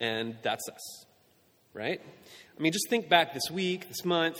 And 0.00 0.36
that's 0.42 0.68
us, 0.68 1.06
right? 1.72 2.00
I 2.58 2.62
mean, 2.62 2.72
just 2.72 2.88
think 2.88 3.08
back 3.08 3.32
this 3.32 3.50
week, 3.50 3.88
this 3.88 4.04
month, 4.04 4.38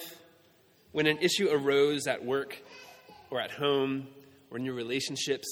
when 0.92 1.06
an 1.06 1.18
issue 1.18 1.48
arose 1.50 2.06
at 2.06 2.24
work 2.24 2.58
or 3.30 3.40
at 3.40 3.50
home 3.50 4.08
or 4.50 4.56
in 4.56 4.64
your 4.64 4.74
relationships, 4.74 5.46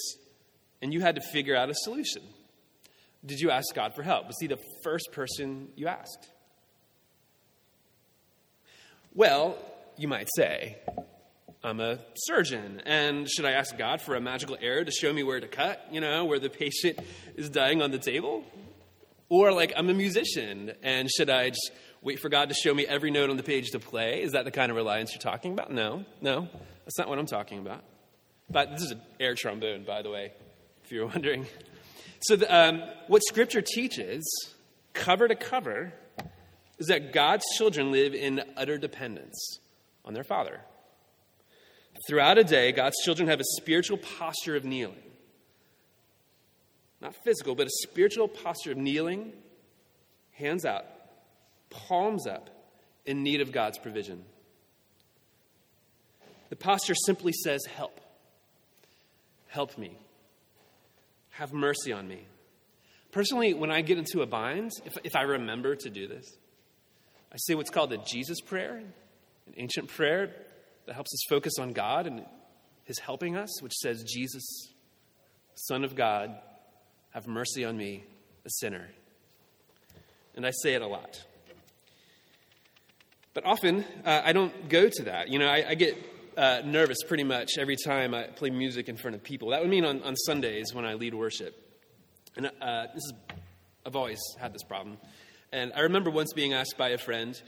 and 0.83 0.93
you 0.93 1.01
had 1.01 1.15
to 1.15 1.23
figure 1.33 1.57
out 1.57 1.71
a 1.71 1.75
solution. 1.75 2.23
Did 3.25 3.39
you 3.39 3.51
ask 3.51 3.73
God 3.75 3.95
for 3.95 4.03
help? 4.03 4.27
Was 4.27 4.37
He 4.41 4.49
the 4.49 4.59
first 4.83 5.13
person 5.13 5.69
you 5.77 5.87
asked? 5.87 6.29
Well, 9.15 9.57
you 9.97 10.09
might 10.09 10.29
say, 10.35 10.79
I'm 11.63 11.79
a 11.79 12.01
surgeon, 12.15 12.83
and 12.85 13.31
should 13.31 13.45
I 13.45 13.53
ask 13.53 13.77
God 13.79 14.01
for 14.01 14.17
a 14.17 14.21
magical 14.21 14.57
arrow 14.61 14.83
to 14.83 14.91
show 14.91 15.13
me 15.13 15.23
where 15.23 15.39
to 15.39 15.47
cut, 15.47 15.87
you 15.93 16.01
know, 16.01 16.25
where 16.25 16.41
the 16.41 16.51
patient 16.51 16.99
is 17.37 17.49
dying 17.49 17.81
on 17.81 17.93
the 17.93 17.99
table? 17.99 18.45
Or, 19.29 19.53
like, 19.53 19.73
I'm 19.77 19.89
a 19.89 19.95
musician, 19.95 20.73
and 20.83 21.09
should 21.11 21.31
I 21.31 21.51
just 21.51 21.71
wait 22.03 22.19
for 22.19 22.29
God 22.29 22.49
to 22.49 22.55
show 22.55 22.75
me 22.75 22.85
every 22.87 23.11
note 23.11 23.31
on 23.31 23.37
the 23.37 23.43
page 23.43 23.71
to 23.71 23.79
play? 23.79 24.23
Is 24.23 24.33
that 24.33 24.45
the 24.45 24.51
kind 24.51 24.71
of 24.71 24.77
reliance 24.77 25.13
you're 25.13 25.21
talking 25.21 25.53
about? 25.53 25.71
No, 25.71 26.05
no, 26.21 26.49
that's 26.85 26.99
not 26.99 27.09
what 27.09 27.19
I'm 27.19 27.27
talking 27.27 27.61
about. 27.61 27.85
But 28.51 28.73
this 28.73 28.83
is 28.83 28.91
an 28.91 29.01
air 29.21 29.35
trombone, 29.35 29.85
by 29.85 30.03
the 30.03 30.11
way, 30.11 30.33
if 30.85 30.93
you're 30.93 31.07
wondering. 31.07 31.47
So, 32.21 32.37
the, 32.37 32.55
um, 32.55 32.83
what 33.09 33.23
Scripture 33.25 33.63
teaches, 33.63 34.25
cover 34.93 35.29
to 35.29 35.35
cover, 35.35 35.93
is 36.79 36.87
that 36.89 37.13
God's 37.13 37.45
children 37.57 37.93
live 37.93 38.15
in 38.15 38.43
utter 38.57 38.79
dependence 38.79 39.59
on 40.05 40.15
their 40.15 40.25
Father. 40.25 40.61
Throughout 42.09 42.39
a 42.39 42.45
day, 42.45 42.73
God's 42.73 42.97
children 43.05 43.29
have 43.29 43.41
a 43.41 43.45
spiritual 43.61 43.99
posture 43.99 44.57
of 44.57 44.65
kneeling. 44.65 45.03
Not 47.01 47.15
physical, 47.25 47.55
but 47.55 47.67
a 47.67 47.71
spiritual 47.83 48.29
posture 48.29 48.73
of 48.73 48.79
kneeling, 48.79 49.33
hands 50.33 50.65
out, 50.65 50.85
palms 51.71 52.27
up, 52.27 52.51
in 53.05 53.23
need 53.23 53.41
of 53.41 53.53
God's 53.53 53.79
provision. 53.79 54.25
The 56.51 56.57
posture 56.57 56.95
simply 56.95 57.33
says, 57.33 57.65
Help. 57.65 58.01
Help 59.49 59.77
me. 59.77 59.99
Have 61.33 61.53
mercy 61.53 61.93
on 61.93 62.07
me. 62.07 62.27
Personally, 63.11 63.53
when 63.53 63.71
I 63.71 63.83
get 63.83 63.99
into 63.99 64.23
a 64.23 64.27
bind, 64.27 64.71
if, 64.87 64.95
if 65.05 65.17
I 65.17 65.23
remember 65.23 65.77
to 65.77 65.91
do 65.91 66.09
this, 66.09 66.27
I 67.31 67.37
say 67.37 67.55
what's 67.55 67.71
called 67.71 67.91
the 67.91 67.99
Jesus 67.99 68.41
prayer, 68.41 68.77
an 68.77 69.55
ancient 69.57 69.89
prayer 69.89 70.35
that 70.87 70.95
helps 70.95 71.13
us 71.15 71.21
focus 71.29 71.55
on 71.59 71.73
God 71.73 72.07
and 72.07 72.25
His 72.85 72.99
helping 72.99 73.37
us, 73.37 73.63
which 73.63 73.73
says, 73.75 74.03
Jesus, 74.03 74.43
Son 75.55 75.85
of 75.85 75.95
God, 75.95 76.35
have 77.11 77.27
mercy 77.27 77.65
on 77.65 77.77
me, 77.77 78.05
a 78.45 78.51
sinner. 78.51 78.89
And 80.35 80.47
I 80.47 80.51
say 80.63 80.75
it 80.75 80.83
a 80.83 80.87
lot. 80.87 81.23
But 83.35 83.47
often, 83.47 83.85
uh, 84.05 84.23
I 84.25 84.33
don't 84.33 84.69
go 84.69 84.89
to 84.89 85.03
that. 85.05 85.29
You 85.29 85.39
know, 85.39 85.49
I, 85.49 85.71
I 85.71 85.75
get 85.75 85.97
uh, 86.37 86.61
nervous 86.65 86.99
pretty 87.07 87.25
much 87.25 87.59
every 87.59 87.77
time 87.77 88.15
I 88.15 88.25
play 88.25 88.51
music 88.51 88.89
in 88.89 88.97
front 88.97 89.15
of 89.15 89.23
people. 89.23 89.51
That 89.51 89.61
would 89.61 89.71
mean 89.71 89.85
on, 89.85 90.03
on 90.03 90.17
Sundays 90.17 90.75
when 90.75 90.85
I 90.85 90.95
lead 90.95 91.15
worship. 91.15 91.55
And 92.37 92.47
uh, 92.47 92.87
this 92.95 93.05
is, 93.05 93.13
I've 93.85 93.97
always 93.97 94.21
had 94.39 94.53
this 94.53 94.63
problem. 94.63 94.99
And 95.53 95.73
I 95.77 95.81
remember 95.81 96.11
once 96.11 96.33
being 96.33 96.55
asked 96.55 96.79
by 96.79 96.91
a 96.91 96.99
friend, 96.99 97.41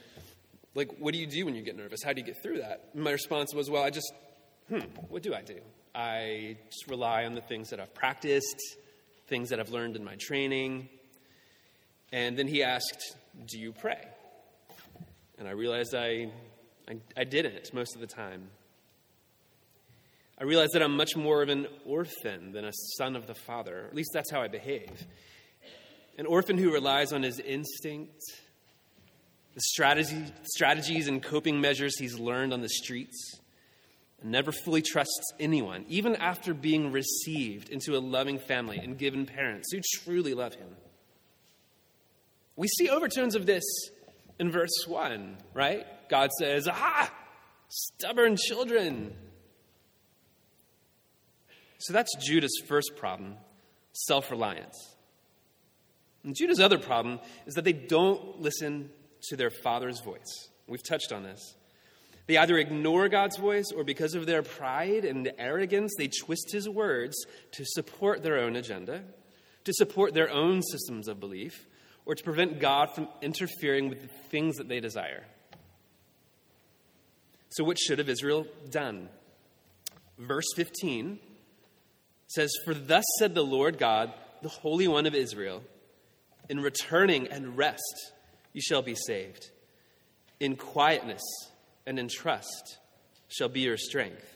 like, 0.75 0.91
what 0.99 1.15
do 1.15 1.19
you 1.19 1.27
do 1.27 1.47
when 1.47 1.55
you 1.55 1.63
get 1.63 1.77
nervous? 1.77 2.03
How 2.03 2.13
do 2.13 2.21
you 2.21 2.27
get 2.27 2.43
through 2.43 2.59
that? 2.59 2.91
And 2.93 3.03
my 3.03 3.13
response 3.13 3.55
was, 3.55 3.71
well, 3.71 3.83
I 3.83 3.91
just, 3.91 4.13
hmm, 4.69 4.81
what 5.09 5.23
do 5.23 5.35
I 5.35 5.43
do? 5.43 5.61
I 5.95 6.57
just 6.67 6.89
rely 6.89 7.25
on 7.25 7.35
the 7.35 7.41
things 7.41 7.71
that 7.71 7.81
I've 7.81 7.95
practiced, 7.95 8.61
things 9.29 9.51
that 9.51 9.61
I've 9.61 9.71
learned 9.71 9.97
in 9.97 10.05
my 10.05 10.17
training. 10.17 10.89
And 12.13 12.37
then 12.37 12.49
he 12.49 12.63
asked, 12.63 13.17
do 13.47 13.59
you 13.59 13.73
pray? 13.73 14.07
And 15.39 15.49
I 15.49 15.53
realized 15.53 15.95
I, 15.95 16.31
I, 16.89 16.97
I 17.17 17.25
didn't 17.25 17.73
most 17.73 17.95
of 17.95 18.01
the 18.01 18.07
time. 18.07 18.49
I 20.45 20.47
realize 20.47 20.73
that 20.73 20.83
I'm 20.83 20.95
much 20.95 21.17
more 21.17 21.41
of 21.41 21.49
an 21.49 21.67
orphan 21.87 22.53
than 22.53 22.67
a 22.67 22.73
son 22.99 23.17
of 23.17 23.27
the 23.27 23.35
Father. 23.35 23.87
At 23.89 23.95
least 23.95 24.11
that's 24.13 24.31
how 24.31 24.43
I 24.43 24.49
behave. 24.49 25.07
An 26.19 26.27
orphan 26.27 26.59
who 26.59 26.71
relies 26.71 27.15
on 27.15 27.23
his 27.23 27.41
instinct 27.41 28.21
the 29.55 29.61
strategy, 29.63 30.23
strategies 30.43 31.09
and 31.09 31.23
coping 31.23 31.63
measures 31.63 31.99
he's 31.99 32.19
learned 32.19 32.53
on 32.53 32.61
the 32.61 32.69
streets, 32.69 33.41
and 34.21 34.33
never 34.33 34.53
fully 34.53 34.83
trusts 34.83 35.33
anyone, 35.41 35.87
even 35.89 36.15
after 36.15 36.53
being 36.53 36.93
received 36.93 37.71
into 37.71 37.97
a 37.97 38.01
loving 38.01 38.39
family 38.39 38.77
and 38.77 38.99
given 38.99 39.25
parents 39.25 39.73
who 39.73 39.81
truly 40.03 40.35
love 40.35 40.55
him. 40.57 40.77
We 42.55 42.69
see 42.69 42.91
overtones 42.91 43.35
of 43.35 43.47
this 43.47 43.65
in 44.39 44.51
verse 44.51 44.85
1, 44.87 45.39
right? 45.55 45.87
God 46.11 46.29
says, 46.39 46.69
Ah, 46.71 47.11
stubborn 47.71 48.37
children. 48.37 49.17
So 51.79 51.93
that's 51.93 52.15
Judah's 52.17 52.63
first 52.67 52.93
problem 52.97 53.37
self 53.93 54.31
reliance. 54.31 54.95
And 56.25 56.35
Judah's 56.35 56.61
other 56.61 56.79
problem 56.79 57.21
is 57.47 57.55
that 57.55 57.65
they 57.65 57.73
don't 57.73 58.41
listen 58.41 58.91
to 59.29 59.37
their 59.37 59.51
father's 59.51 60.01
voice. 60.01 60.49
We've 60.67 60.83
touched 60.83 61.13
on 61.13 61.23
this. 61.23 61.55
They 62.27 62.39
either 62.39 62.57
ignore 62.57 63.09
God's 63.11 63.37
voice 63.37 63.71
or 63.75 63.85
because 63.85 64.15
of 64.15 64.25
their 64.25 64.43
pride 64.43 65.05
and 65.05 65.31
arrogance, 65.39 65.93
they 65.99 66.09
twist 66.09 66.51
his 66.53 66.69
words 66.69 67.15
to 67.53 67.65
support 67.67 68.23
their 68.23 68.39
own 68.39 68.57
agenda, 68.57 69.03
to 69.65 69.73
support 69.75 70.15
their 70.15 70.31
own 70.31 70.63
systems 70.63 71.07
of 71.07 71.21
belief, 71.21 71.67
or 72.07 72.15
to 72.15 72.25
prevent 72.25 72.61
God 72.61 72.95
from 72.95 73.09
interfering 73.21 73.91
with 73.91 74.01
the 74.01 74.09
things 74.09 74.57
that 74.57 74.69
they 74.69 74.81
desire. 74.81 75.25
So, 77.51 77.65
what 77.65 77.79
should 77.79 77.99
have 77.99 78.09
Israel 78.09 78.47
done? 78.71 79.09
Verse 80.19 80.47
15 80.57 81.19
says, 82.27 82.51
For 82.65 82.75
thus 82.75 83.05
said 83.19 83.35
the 83.35 83.45
Lord 83.45 83.79
God, 83.79 84.13
the 84.43 84.49
Holy 84.49 84.89
One 84.89 85.07
of 85.07 85.15
Israel, 85.15 85.63
in 86.49 86.61
returning 86.61 87.29
and 87.29 87.57
rest 87.57 88.13
you 88.53 88.61
shall 88.61 88.83
be 88.83 88.95
saved. 88.95 89.51
In 90.41 90.57
quietness 90.57 91.23
and 91.87 91.99
in 91.99 92.09
trust 92.09 92.79
shall 93.29 93.49
be 93.49 93.61
your 93.61 93.77
strength. 93.77 94.31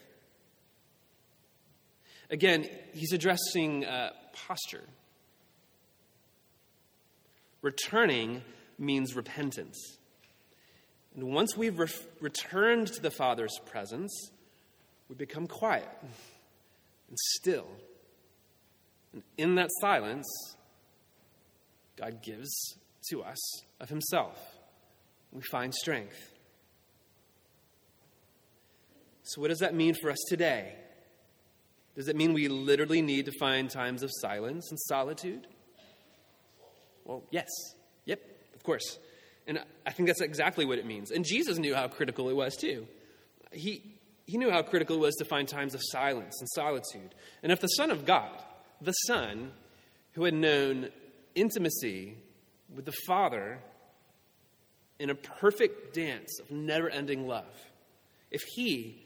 Again, 2.31 2.69
he's 2.93 3.13
addressing 3.13 3.85
uh, 3.85 4.11
posture. 4.33 4.85
Returning 7.63 8.43
means 8.79 9.17
repentance. 9.17 9.99
And 11.15 11.33
once 11.33 11.57
we've 11.57 11.79
re- 11.79 11.89
returned 12.21 12.89
to 12.89 13.01
the 13.01 13.11
Father's 13.11 13.59
presence, 13.67 14.31
we 15.09 15.17
become 15.17 15.47
quiet 15.47 15.89
and 17.09 17.19
still. 17.19 17.67
And 19.13 19.23
in 19.37 19.55
that 19.57 19.71
silence, 19.81 20.27
God 21.97 22.23
gives 22.23 22.51
to 23.11 23.23
us 23.23 23.63
of 23.81 23.89
Himself. 23.89 24.39
We 25.33 25.43
find 25.43 25.75
strength. 25.75 26.33
So, 29.23 29.41
what 29.41 29.49
does 29.49 29.59
that 29.59 29.75
mean 29.75 29.95
for 29.95 30.11
us 30.11 30.19
today? 30.29 30.75
Does 31.95 32.09
it 32.09 32.17
mean 32.17 32.33
we 32.33 32.49
literally 32.49 33.03
need 33.03 33.27
to 33.27 33.33
find 33.41 33.69
times 33.69 34.03
of 34.03 34.11
silence 34.21 34.71
and 34.71 34.79
solitude? 34.79 35.47
Well, 37.05 37.25
yes. 37.31 37.49
Yep, 38.05 38.21
of 38.55 38.63
course. 38.63 38.99
And 39.47 39.59
I 39.85 39.91
think 39.91 40.07
that's 40.07 40.21
exactly 40.21 40.65
what 40.65 40.79
it 40.79 40.87
means. 40.87 41.11
And 41.11 41.25
Jesus 41.25 41.59
knew 41.59 41.75
how 41.75 41.89
critical 41.89 42.29
it 42.29 42.37
was, 42.37 42.55
too. 42.55 42.87
He, 43.51 43.98
he 44.29 44.37
knew 44.37 44.51
how 44.51 44.61
critical 44.61 44.97
it 44.97 45.01
was 45.01 45.15
to 45.15 45.25
find 45.25 45.49
times 45.49 45.75
of 45.75 45.81
silence 45.83 46.37
and 46.39 46.49
solitude. 46.51 47.15
And 47.43 47.51
if 47.51 47.61
the 47.61 47.67
Son 47.69 47.91
of 47.91 48.05
God, 48.05 48.31
the 48.79 48.93
Son, 48.93 49.53
who 50.13 50.25
had 50.25 50.35
known 50.35 50.91
intimacy 51.35 52.19
with 52.73 52.85
the 52.85 52.95
Father 53.07 53.59
in 54.99 55.09
a 55.09 55.15
perfect 55.15 55.95
dance 55.95 56.41
of 56.41 56.51
never 56.51 56.91
ending 56.91 57.27
love, 57.27 57.47
if 58.31 58.43
he 58.55 59.03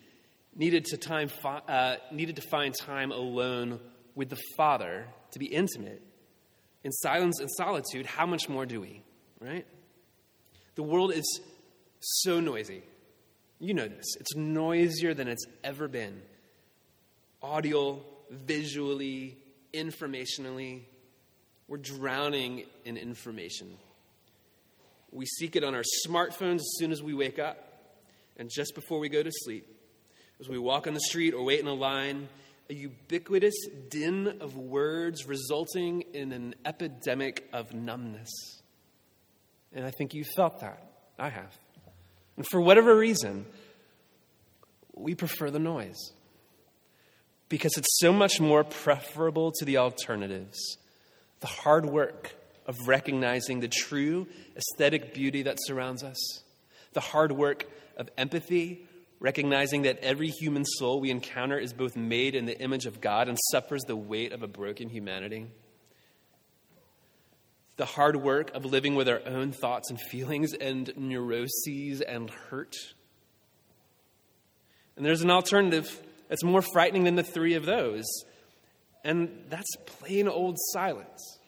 needed 0.57 0.87
to, 0.87 0.97
time, 0.97 1.31
uh, 1.45 1.97
needed 2.11 2.35
to 2.35 2.43
find 2.43 2.75
time 2.75 3.13
alone 3.13 3.79
with 4.17 4.29
the 4.29 4.41
Father 4.57 5.07
to 5.31 5.39
be 5.39 5.47
intimate. 5.47 6.03
In 6.83 6.91
silence 6.91 7.39
and 7.39 7.49
solitude, 7.57 8.07
how 8.07 8.27
much 8.27 8.49
more 8.49 8.67
do 8.67 8.81
we, 8.81 9.05
right? 9.41 9.67
The 10.75 10.83
world 10.83 11.13
is 11.13 11.41
so 12.01 12.41
noisy. 12.41 12.83
You 13.63 13.75
know 13.75 13.87
this. 13.87 14.17
It's 14.19 14.35
noisier 14.35 15.15
than 15.15 15.29
it's 15.29 15.47
ever 15.63 15.87
been. 15.87 16.21
Audio, 17.41 18.01
visually, 18.29 19.39
informationally. 19.73 20.81
We're 21.69 21.77
drowning 21.77 22.65
in 22.85 22.97
information. 22.97 23.79
We 25.13 25.27
seek 25.27 25.55
it 25.55 25.63
on 25.63 25.77
our 25.77 25.85
smartphones 26.05 26.57
as 26.57 26.73
soon 26.79 26.91
as 26.91 27.05
we 27.05 27.15
wake 27.15 27.39
up 27.39 27.57
and 28.37 28.51
just 28.53 28.75
before 28.75 28.99
we 28.99 29.09
go 29.09 29.23
to 29.23 29.31
sleep 29.31 29.69
as 30.41 30.49
we 30.49 30.59
walk 30.59 30.89
on 30.89 30.95
the 30.95 31.01
street 31.01 31.33
or 31.33 31.45
wait 31.45 31.61
in 31.61 31.69
a 31.69 31.73
line, 31.73 32.29
a 32.69 32.75
ubiquitous 32.75 33.55
din 33.91 34.39
of 34.41 34.57
words 34.57 35.25
resulting 35.29 36.03
in 36.15 36.33
an 36.33 36.57
epidemic 36.65 37.49
of 37.53 37.73
numbness. 37.73 38.61
And 39.73 39.87
I 39.87 39.93
think 39.93 40.15
you 40.15 40.25
felt 40.35 40.59
that. 40.63 40.83
I 41.17 41.29
have. 41.29 41.57
And 42.37 42.47
for 42.51 42.61
whatever 42.61 42.97
reason, 42.97 43.47
we 44.95 45.15
prefer 45.15 45.51
the 45.51 45.59
noise 45.59 46.13
because 47.49 47.77
it's 47.77 47.99
so 47.99 48.13
much 48.13 48.41
more 48.41 48.65
preferable 48.65 49.53
to 49.53 49.65
the 49.65 49.79
alternatives. 49.79 50.59
The 51.41 51.47
hard 51.47 51.87
work 51.87 52.35
of 52.67 52.77
recognizing 52.87 53.61
the 53.61 53.69
true 53.69 54.27
aesthetic 54.57 55.13
beauty 55.13 55.43
that 55.43 55.59
surrounds 55.61 56.03
us, 56.03 56.19
the 56.93 57.01
hard 57.01 57.33
work 57.33 57.67
of 57.97 58.09
empathy 58.17 58.87
recognizing 59.23 59.83
that 59.83 59.99
every 59.99 60.29
human 60.29 60.65
soul 60.65 61.01
we 61.01 61.09
encounter 61.09 61.57
is 61.57 61.73
both 61.73 61.95
made 61.97 62.35
in 62.35 62.45
the 62.45 62.59
image 62.59 62.87
of 62.87 63.01
God 63.01 63.29
and 63.29 63.39
suffers 63.53 63.83
the 63.83 63.95
weight 63.95 64.33
of 64.33 64.43
a 64.43 64.49
broken 64.49 64.89
humanity. 64.89 65.47
The 67.83 67.87
hard 67.87 68.15
work 68.15 68.55
of 68.55 68.65
living 68.65 68.95
with 68.95 69.09
our 69.09 69.21
own 69.27 69.51
thoughts 69.51 69.91
and 69.91 70.01
feelings 70.01 70.55
and 70.55 70.93
neuroses 70.97 72.01
and 72.01 72.31
hurt. 72.31 72.77
And 74.97 75.05
there's 75.05 75.23
an 75.23 75.33
alternative 75.33 76.01
that's 76.29 76.45
more 76.45 76.63
frightening 76.63 77.03
than 77.03 77.17
the 77.17 77.25
three 77.25 77.55
of 77.55 77.67
those, 77.67 78.05
and 79.03 79.47
that's 79.49 79.67
plain 79.85 80.29
old 80.29 80.59
silence. 80.71 81.41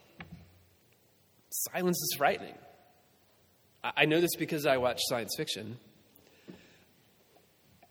Silence 1.50 1.98
is 1.98 2.14
frightening. 2.18 2.58
I 3.84 4.06
know 4.06 4.20
this 4.20 4.34
because 4.34 4.66
I 4.66 4.78
watch 4.78 4.98
science 5.08 5.34
fiction. 5.36 5.78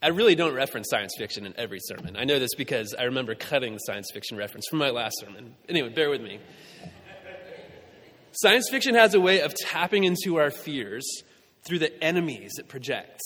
I 0.01 0.09
really 0.09 0.35
don't 0.35 0.53
reference 0.53 0.89
science 0.89 1.13
fiction 1.17 1.45
in 1.45 1.53
every 1.57 1.79
sermon. 1.79 2.17
I 2.17 2.25
know 2.25 2.39
this 2.39 2.55
because 2.55 2.93
I 2.93 3.03
remember 3.03 3.35
cutting 3.35 3.71
the 3.71 3.79
science 3.79 4.09
fiction 4.13 4.35
reference 4.35 4.65
from 4.69 4.79
my 4.79 4.89
last 4.89 5.17
sermon. 5.21 5.55
Anyway, 5.69 5.87
bear 5.87 6.09
with 6.09 6.21
me. 6.21 6.41
Science 8.35 8.67
fiction 8.67 8.95
has 8.95 9.13
a 9.13 9.19
way 9.19 9.41
of 9.41 9.53
tapping 9.53 10.05
into 10.05 10.37
our 10.37 10.49
fears 10.49 11.21
through 11.63 11.77
the 11.77 12.03
enemies 12.03 12.53
it 12.57 12.67
projects. 12.67 13.21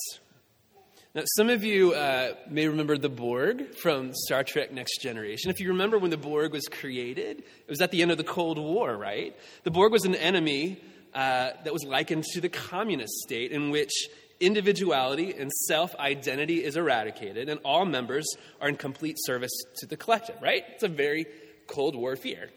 Now, 1.16 1.24
some 1.38 1.50
of 1.50 1.64
you 1.64 1.94
uh, 1.94 2.34
may 2.50 2.68
remember 2.68 2.98
the 2.98 3.08
Borg 3.08 3.74
from 3.78 4.14
Star 4.14 4.44
Trek 4.44 4.74
Next 4.74 5.02
Generation. 5.02 5.50
If 5.50 5.62
you 5.62 5.70
remember 5.70 5.98
when 5.98 6.12
the 6.12 6.18
Borg 6.18 6.52
was 6.52 6.68
created, 6.68 7.40
it 7.40 7.70
was 7.70 7.80
at 7.80 7.92
the 7.92 8.02
end 8.02 8.12
of 8.12 8.18
the 8.18 8.26
Cold 8.26 8.60
War, 8.60 8.98
right? 8.98 9.34
The 9.64 9.72
Borg 9.72 9.94
was 9.94 10.04
an 10.04 10.14
enemy 10.14 10.84
uh, 11.14 11.52
that 11.64 11.72
was 11.72 11.86
likened 11.86 12.26
to 12.34 12.42
the 12.42 12.50
communist 12.50 13.14
state 13.20 13.54
in 13.54 13.72
which 13.72 14.10
individuality 14.42 15.34
and 15.34 15.50
self 15.68 15.96
identity 15.96 16.66
is 16.66 16.76
eradicated, 16.76 17.48
and 17.48 17.62
all 17.64 17.86
members 17.86 18.28
are 18.60 18.68
in 18.68 18.76
complete 18.76 19.16
service 19.22 19.54
to 19.78 19.86
the 19.86 19.96
collective, 19.96 20.36
right? 20.42 20.66
It's 20.74 20.84
a 20.84 20.90
very 20.90 21.28
Cold 21.66 21.96
War 21.96 22.18
fear. 22.18 22.50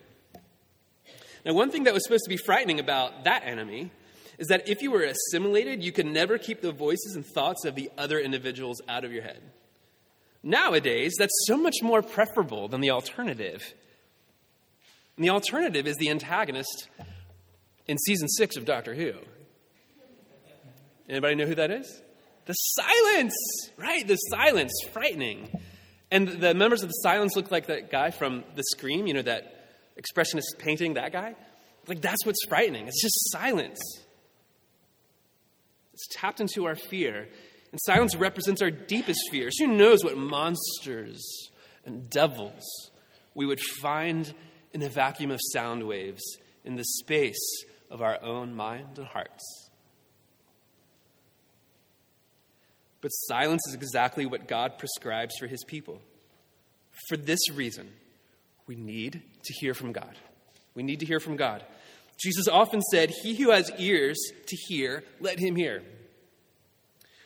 Now, 1.44 1.55
one 1.55 1.70
thing 1.70 1.85
that 1.85 1.94
was 1.94 2.05
supposed 2.05 2.24
to 2.24 2.31
be 2.31 2.37
frightening 2.37 2.81
about 2.81 3.24
that 3.24 3.42
enemy 3.44 3.90
is 4.38 4.48
that 4.48 4.68
if 4.68 4.83
you 4.83 4.90
were 4.90 5.03
assimilated, 5.03 5.83
you 5.83 5.92
could 5.92 6.07
never 6.07 6.38
keep 6.38 6.61
the 6.61 6.72
voices 6.72 7.14
and 7.14 7.24
thoughts 7.24 7.64
of 7.64 7.74
the 7.74 7.90
other 7.98 8.18
individuals 8.18 8.81
out 8.88 9.05
of 9.05 9.12
your 9.12 9.22
head. 9.22 9.42
Nowadays, 10.42 11.14
that's 11.18 11.44
so 11.46 11.57
much 11.57 11.76
more 11.83 12.03
preferable 12.03 12.68
than 12.68 12.81
the 12.81 12.90
alternative. 12.90 13.74
And 15.16 15.24
the 15.24 15.31
alternative 15.31 15.87
is 15.87 15.96
the 15.96 16.09
antagonist 16.09 16.88
in 17.87 17.98
season 17.98 18.29
six 18.29 18.57
of 18.57 18.64
Doctor 18.64 18.94
Who. 18.94 19.12
Anybody 21.09 21.35
know 21.35 21.46
who 21.46 21.57
that 21.57 21.70
is? 21.70 22.03
The 22.46 22.55
silence, 22.55 23.35
right? 23.76 24.07
The 24.07 24.16
silence, 24.16 24.72
frightening. 24.92 25.50
And 26.11 26.26
the 26.26 26.55
members 26.55 26.83
of 26.83 26.88
the 26.88 26.94
silence 26.94 27.37
look 27.37 27.50
like 27.50 27.66
that 27.66 27.90
guy 27.90 28.11
from 28.11 28.44
The 28.57 28.62
Scream, 28.62 29.07
you 29.07 29.14
know, 29.14 29.22
that 29.22 29.60
expressionist 30.00 30.58
painting, 30.58 30.94
that 30.94 31.12
guy. 31.12 31.34
Like, 31.86 32.00
that's 32.00 32.24
what's 32.24 32.44
frightening. 32.48 32.86
It's 32.86 33.02
just 33.02 33.30
silence. 33.30 33.80
It's 35.92 36.06
tapped 36.12 36.40
into 36.40 36.66
our 36.66 36.76
fear. 36.76 37.28
And 37.72 37.80
silence 37.82 38.16
represents 38.16 38.62
our 38.62 38.70
deepest 38.70 39.20
fears. 39.30 39.58
Who 39.58 39.68
knows 39.68 40.02
what 40.02 40.16
monsters 40.16 41.22
and 41.84 42.08
devils 42.10 42.64
we 43.34 43.46
would 43.46 43.60
find 43.80 44.32
in 44.72 44.82
a 44.82 44.88
vacuum 44.88 45.30
of 45.30 45.40
sound 45.52 45.86
waves 45.86 46.22
in 46.64 46.76
the 46.76 46.84
space 46.84 47.64
of 47.90 48.02
our 48.02 48.22
own 48.22 48.54
mind 48.54 48.98
and 48.98 49.06
hearts? 49.06 49.70
But 53.00 53.08
silence 53.08 53.62
is 53.68 53.74
exactly 53.74 54.26
what 54.26 54.46
God 54.46 54.78
prescribes 54.78 55.34
for 55.38 55.46
his 55.46 55.64
people. 55.64 56.00
For 57.08 57.16
this 57.16 57.40
reason, 57.50 57.88
we 58.70 58.76
need 58.76 59.20
to 59.42 59.52
hear 59.54 59.74
from 59.74 59.90
God. 59.90 60.14
We 60.76 60.85
need 60.85 61.00
to 61.00 61.06
hear 61.06 61.18
from 61.18 61.35
God. 61.35 61.64
Jesus 62.16 62.46
often 62.46 62.80
said, 62.83 63.11
He 63.11 63.35
who 63.35 63.50
has 63.50 63.68
ears 63.78 64.16
to 64.46 64.56
hear, 64.68 65.02
let 65.18 65.40
him 65.40 65.56
hear. 65.56 65.83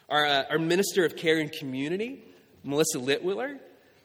Our, 0.09 0.25
uh, 0.25 0.45
our 0.49 0.59
minister 0.59 1.05
of 1.05 1.17
care 1.17 1.39
and 1.39 1.53
community, 1.53 2.25
Melissa 2.63 2.97
Litwiller, 2.97 3.59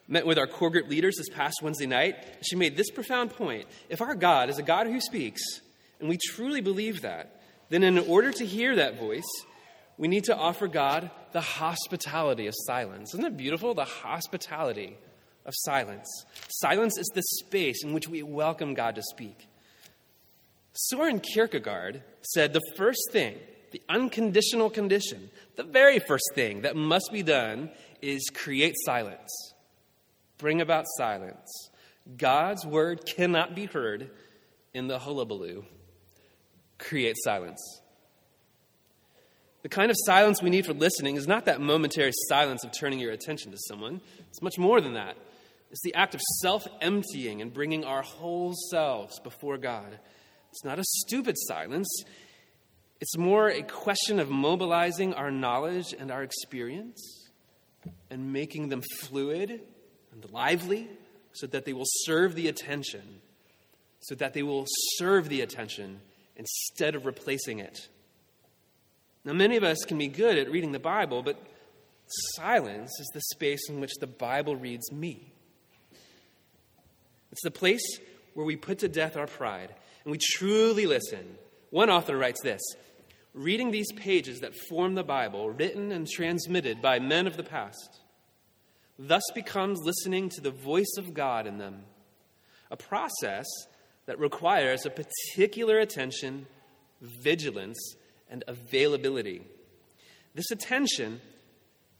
met 0.06 0.26
with 0.26 0.36
our 0.36 0.46
core 0.46 0.68
group 0.68 0.90
leaders 0.90 1.16
this 1.16 1.30
past 1.30 1.62
Wednesday 1.62 1.86
night. 1.86 2.16
She 2.42 2.56
made 2.56 2.76
this 2.76 2.90
profound 2.90 3.30
point. 3.30 3.66
If 3.88 4.02
our 4.02 4.14
God 4.14 4.50
is 4.50 4.58
a 4.58 4.62
God 4.62 4.86
who 4.86 5.00
speaks, 5.00 5.40
and 5.98 6.10
we 6.10 6.18
truly 6.18 6.60
believe 6.60 7.00
that, 7.00 7.40
then 7.70 7.82
in 7.82 7.96
order 8.00 8.32
to 8.32 8.44
hear 8.44 8.76
that 8.76 8.98
voice, 8.98 9.30
we 9.96 10.08
need 10.08 10.24
to 10.24 10.36
offer 10.36 10.68
God 10.68 11.10
the 11.32 11.40
hospitality 11.40 12.48
of 12.48 12.54
silence. 12.66 13.14
Isn't 13.14 13.24
it 13.24 13.38
beautiful? 13.38 13.72
The 13.72 13.86
hospitality 13.86 14.98
of 15.46 15.54
silence. 15.56 16.08
Silence 16.48 16.98
is 16.98 17.10
the 17.14 17.22
space 17.22 17.82
in 17.84 17.92
which 17.92 18.08
we 18.08 18.22
welcome 18.22 18.74
God 18.74 18.94
to 18.96 19.02
speak. 19.02 19.48
Soren 20.72 21.20
Kierkegaard 21.20 22.02
said 22.22 22.52
the 22.52 22.60
first 22.76 23.10
thing, 23.10 23.36
the 23.72 23.82
unconditional 23.88 24.70
condition, 24.70 25.30
the 25.56 25.64
very 25.64 25.98
first 25.98 26.30
thing 26.34 26.62
that 26.62 26.76
must 26.76 27.10
be 27.12 27.22
done 27.22 27.70
is 28.00 28.30
create 28.32 28.74
silence. 28.84 29.54
Bring 30.38 30.60
about 30.60 30.86
silence. 30.96 31.70
God's 32.16 32.64
word 32.64 33.04
cannot 33.06 33.54
be 33.54 33.66
heard 33.66 34.10
in 34.72 34.88
the 34.88 34.98
hullabaloo. 34.98 35.64
Create 36.78 37.16
silence. 37.22 37.60
The 39.62 39.68
kind 39.68 39.90
of 39.90 39.96
silence 40.06 40.42
we 40.42 40.48
need 40.48 40.64
for 40.64 40.72
listening 40.72 41.16
is 41.16 41.28
not 41.28 41.44
that 41.44 41.60
momentary 41.60 42.12
silence 42.28 42.64
of 42.64 42.72
turning 42.72 42.98
your 42.98 43.12
attention 43.12 43.52
to 43.52 43.58
someone. 43.68 44.00
It's 44.30 44.40
much 44.40 44.56
more 44.56 44.80
than 44.80 44.94
that. 44.94 45.16
It's 45.70 45.82
the 45.82 45.94
act 45.94 46.14
of 46.14 46.20
self 46.40 46.66
emptying 46.80 47.40
and 47.42 47.52
bringing 47.52 47.84
our 47.84 48.02
whole 48.02 48.54
selves 48.70 49.20
before 49.20 49.58
God. 49.58 49.98
It's 50.50 50.64
not 50.64 50.78
a 50.78 50.84
stupid 50.84 51.36
silence, 51.38 51.88
it's 53.00 53.16
more 53.16 53.48
a 53.48 53.62
question 53.62 54.18
of 54.20 54.28
mobilizing 54.28 55.14
our 55.14 55.30
knowledge 55.30 55.94
and 55.98 56.10
our 56.10 56.22
experience 56.22 57.30
and 58.10 58.32
making 58.32 58.68
them 58.68 58.82
fluid 58.98 59.62
and 60.12 60.32
lively 60.32 60.88
so 61.32 61.46
that 61.46 61.64
they 61.64 61.72
will 61.72 61.86
serve 61.86 62.34
the 62.34 62.48
attention, 62.48 63.20
so 64.00 64.14
that 64.16 64.34
they 64.34 64.42
will 64.42 64.66
serve 64.96 65.28
the 65.28 65.40
attention 65.40 66.00
instead 66.36 66.94
of 66.94 67.06
replacing 67.06 67.60
it. 67.60 67.88
Now, 69.24 69.32
many 69.32 69.56
of 69.56 69.64
us 69.64 69.84
can 69.86 69.98
be 69.98 70.08
good 70.08 70.36
at 70.36 70.50
reading 70.50 70.72
the 70.72 70.78
Bible, 70.78 71.22
but 71.22 71.40
silence 72.36 72.90
is 72.98 73.10
the 73.14 73.20
space 73.32 73.68
in 73.68 73.80
which 73.80 73.92
the 74.00 74.06
Bible 74.06 74.56
reads 74.56 74.90
me. 74.90 75.29
It's 77.32 77.42
the 77.42 77.50
place 77.50 77.98
where 78.34 78.46
we 78.46 78.56
put 78.56 78.78
to 78.80 78.88
death 78.88 79.16
our 79.16 79.26
pride 79.26 79.74
and 80.04 80.12
we 80.12 80.18
truly 80.18 80.86
listen. 80.86 81.36
One 81.70 81.90
author 81.90 82.16
writes 82.16 82.42
this 82.42 82.60
Reading 83.34 83.70
these 83.70 83.92
pages 83.92 84.40
that 84.40 84.56
form 84.68 84.94
the 84.94 85.04
Bible, 85.04 85.50
written 85.50 85.92
and 85.92 86.08
transmitted 86.08 86.82
by 86.82 86.98
men 86.98 87.26
of 87.26 87.36
the 87.36 87.44
past, 87.44 88.00
thus 88.98 89.22
becomes 89.34 89.80
listening 89.84 90.28
to 90.30 90.40
the 90.40 90.50
voice 90.50 90.94
of 90.98 91.14
God 91.14 91.46
in 91.46 91.58
them, 91.58 91.84
a 92.70 92.76
process 92.76 93.46
that 94.06 94.18
requires 94.18 94.84
a 94.84 94.90
particular 94.90 95.78
attention, 95.78 96.46
vigilance, 97.00 97.78
and 98.28 98.42
availability. 98.48 99.42
This 100.34 100.50
attention, 100.50 101.20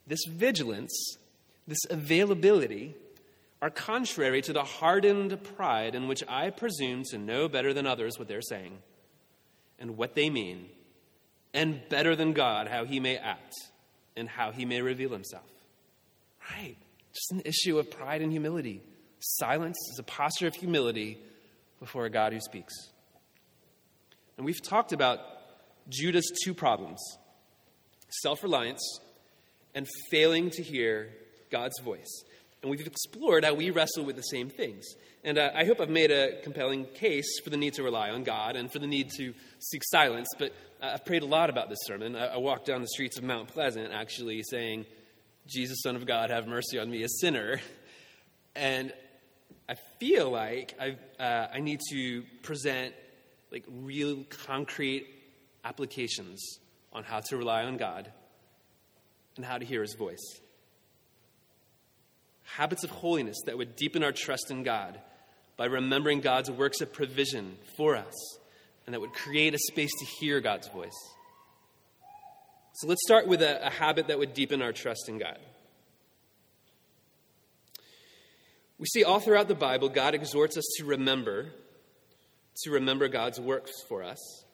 this 0.07 0.25
vigilance, 0.29 1.17
this 1.69 1.85
availability 1.89 2.97
are 3.63 3.71
contrary 3.71 4.41
to 4.43 4.53
the 4.53 4.65
hardened 4.65 5.43
pride 5.57 5.95
in 5.95 6.09
which 6.09 6.23
I 6.29 6.51
presume 6.51 7.05
to 7.11 7.19
know 7.19 7.49
better 7.49 7.75
than 7.75 7.87
others 7.87 8.19
what 8.19 8.29
they're 8.29 8.41
saying 8.41 8.79
and 9.79 9.97
what 9.97 10.15
they 10.15 10.31
mean, 10.31 10.69
and 11.55 11.81
better 11.89 12.15
than 12.15 12.33
God 12.33 12.69
how 12.69 12.85
he 12.85 13.01
may 13.01 13.17
act 13.17 13.55
and 14.17 14.29
how 14.29 14.53
he 14.53 14.65
may 14.65 14.83
reveal 14.83 15.11
himself. 15.11 15.45
Right. 16.51 16.77
Just 17.13 17.33
an 17.33 17.43
issue 17.45 17.79
of 17.79 17.91
pride 17.91 18.23
and 18.23 18.31
humility. 18.31 18.83
Silence 19.21 19.77
is 19.93 19.99
a 19.99 20.03
posture 20.03 20.47
of 20.47 20.55
humility 20.55 21.19
before 21.79 22.05
a 22.05 22.11
God 22.11 22.33
who 22.33 22.41
speaks. 22.41 22.75
And 24.37 24.47
we've 24.47 24.63
talked 24.63 24.93
about 24.93 25.21
Judah's 25.89 26.31
two 26.45 26.55
problems 26.55 27.01
self 28.23 28.43
reliance 28.43 29.01
and 29.75 29.87
failing 30.11 30.51
to 30.51 30.63
hear 30.63 31.11
God's 31.51 31.79
voice. 31.81 32.25
And 32.63 32.71
we've 32.71 32.87
explored 32.87 33.45
how 33.45 33.55
we 33.55 33.71
wrestle 33.71 34.05
with 34.05 34.17
the 34.17 34.23
same 34.23 34.51
things. 34.51 34.85
And 35.25 35.39
uh, 35.39 35.51
I 35.55 35.65
hope 35.65 35.81
I've 35.81 35.89
made 35.89 36.11
a 36.11 36.41
compelling 36.43 36.85
case 36.85 37.41
for 37.43 37.49
the 37.49 37.57
need 37.57 37.75
to 37.75 37.83
rely 37.83 38.11
on 38.11 38.23
God 38.23 38.55
and 38.57 38.71
for 38.71 38.79
the 38.79 38.87
need 38.87 39.11
to 39.17 39.33
seek 39.59 39.83
silence. 39.85 40.29
But 40.39 40.53
uh, 40.83 40.91
I've 40.95 41.05
prayed 41.07 41.23
a 41.23 41.27
lot 41.27 41.49
about 41.49 41.71
this 41.71 41.79
sermon. 41.85 42.17
I, 42.17 42.35
I 42.35 42.37
walked 42.37 42.67
down 42.67 42.83
the 42.83 42.89
streets 42.89 43.17
of 43.17 43.25
Mount 43.25 43.49
Pleasant 43.49 43.93
actually 43.93 44.43
saying, 44.43 44.85
Jesus, 45.47 45.79
Son 45.83 45.97
of 45.97 46.07
God, 46.07 46.31
have 46.31 46.47
mercy 46.47 46.79
on 46.79 46.91
me, 46.91 47.03
a 47.03 47.09
sinner. 47.09 47.61
And 48.55 48.93
I 49.69 49.75
feel 49.99 50.31
like 50.31 50.75
i 50.81 50.97
uh, 51.23 51.49
I 51.53 51.61
need 51.61 51.81
to 51.91 52.25
present 52.43 52.95
like 53.51 53.65
real 53.69 54.25
concrete 54.45 55.07
applications 55.65 56.59
on 56.93 57.05
how 57.05 57.21
to 57.21 57.37
rely 57.37 57.63
on 57.65 57.77
God 57.77 58.11
and 59.37 59.45
how 59.45 59.59
to 59.59 59.65
hear 59.65 59.81
His 59.81 59.95
voice 59.95 60.41
habits 62.57 62.85
of 62.85 62.91
holiness 62.91 63.37
that 63.47 63.57
would 63.57 63.77
deepen 63.77 64.03
our 64.03 64.13
trust 64.13 64.51
in 64.51 64.63
God 64.63 64.99
by 65.57 65.67
remembering 65.67 66.21
God's 66.21 66.51
works 66.51 66.81
of 66.81 66.93
provision 66.93 67.57
for 67.77 67.97
us, 67.97 68.39
and 68.87 68.95
that 68.95 69.01
would 69.01 69.13
create 69.13 69.55
a 69.55 69.59
space 69.59 69.91
to 69.99 70.07
hear 70.19 70.41
God's 70.41 70.69
voice. 70.69 70.97
So 72.75 72.89
let's 72.89 73.03
start 73.05 73.27
with 73.27 73.43
a, 73.43 73.67
a 73.67 73.71
habit 73.71 74.09
that 74.09 74.19
would 74.19 74.33
deepen 74.33 74.63
our 74.63 74.73
trust 74.73 75.09
in 75.09 75.19
God. 75.19 75.39
We 78.79 78.87
see 78.87 79.05
all 79.05 79.21
throughout 79.21 79.49
the 79.49 79.55
Bible, 79.55 79.91
God 79.91 80.15
exhorts 80.15 80.57
us 80.57 80.65
to 80.79 80.87
remember, 80.87 81.49
to 82.63 82.71
remember 82.71 83.09
God's 83.09 83.39
works 83.39 83.73
for 83.87 84.03
us. 84.03 84.45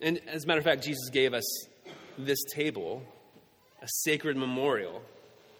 And 0.00 0.18
as 0.26 0.44
a 0.44 0.46
matter 0.46 0.60
of 0.60 0.64
fact, 0.64 0.82
Jesus 0.82 1.10
gave 1.10 1.34
us 1.34 1.44
this 2.16 2.38
table, 2.54 3.02
a 3.82 3.86
sacred 3.86 4.38
memorial 4.38 5.02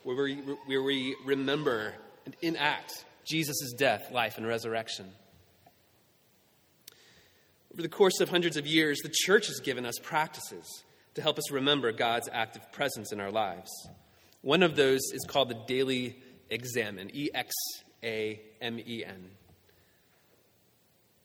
where 0.03 0.17
we, 0.17 0.37
where 0.67 0.83
we 0.83 1.17
remember 1.25 1.95
and 2.25 2.37
enact 2.43 3.05
Jesus' 3.25 3.73
death, 3.77 4.11
life, 4.13 4.39
and 4.39 4.47
resurrection. 4.47 5.07
Over 7.73 7.83
the 7.83 7.89
course 7.89 8.21
of 8.21 8.29
hundreds 8.29 8.57
of 8.57 8.67
years, 8.67 8.99
the 9.03 9.13
church 9.13 9.47
has 9.47 9.61
given 9.61 9.87
us 9.87 9.95
practices 10.03 10.67
to 11.15 11.23
help 11.23 11.39
us 11.39 11.51
remember 11.51 11.93
God's 11.93 12.29
active 12.33 12.71
presence 12.73 13.13
in 13.13 13.21
our 13.21 13.31
lives. 13.31 13.71
One 14.43 14.63
of 14.63 14.75
those 14.75 15.01
is 15.13 15.25
called 15.29 15.51
the 15.51 15.59
Daily 15.67 16.17
Examen, 16.51 17.11
E 17.15 17.29
X 17.33 17.53
A 18.03 18.41
M 18.61 18.79
E 18.79 19.05
N. 19.05 19.31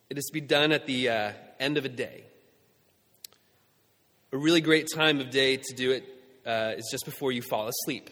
It 0.09 0.17
is 0.17 0.25
to 0.25 0.33
be 0.33 0.41
done 0.41 0.71
at 0.71 0.85
the 0.85 1.09
uh, 1.09 1.31
end 1.59 1.77
of 1.77 1.85
a 1.85 1.89
day. 1.89 2.25
A 4.31 4.37
really 4.37 4.61
great 4.61 4.87
time 4.93 5.19
of 5.19 5.31
day 5.31 5.57
to 5.57 5.75
do 5.75 5.91
it 5.91 6.03
uh, 6.45 6.73
is 6.77 6.87
just 6.91 7.05
before 7.05 7.31
you 7.31 7.41
fall 7.41 7.67
asleep 7.67 8.09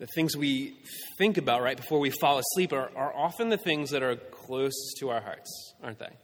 the 0.00 0.06
things 0.06 0.34
we 0.34 0.74
think 1.18 1.36
about 1.36 1.60
right 1.60 1.76
before 1.76 2.00
we 2.00 2.08
fall 2.08 2.38
asleep 2.38 2.72
are, 2.72 2.90
are 2.96 3.14
often 3.14 3.50
the 3.50 3.58
things 3.58 3.90
that 3.90 4.02
are 4.02 4.16
closest 4.16 4.96
to 4.98 5.10
our 5.10 5.20
hearts, 5.20 5.74
aren't 5.82 5.98
they? 5.98 6.16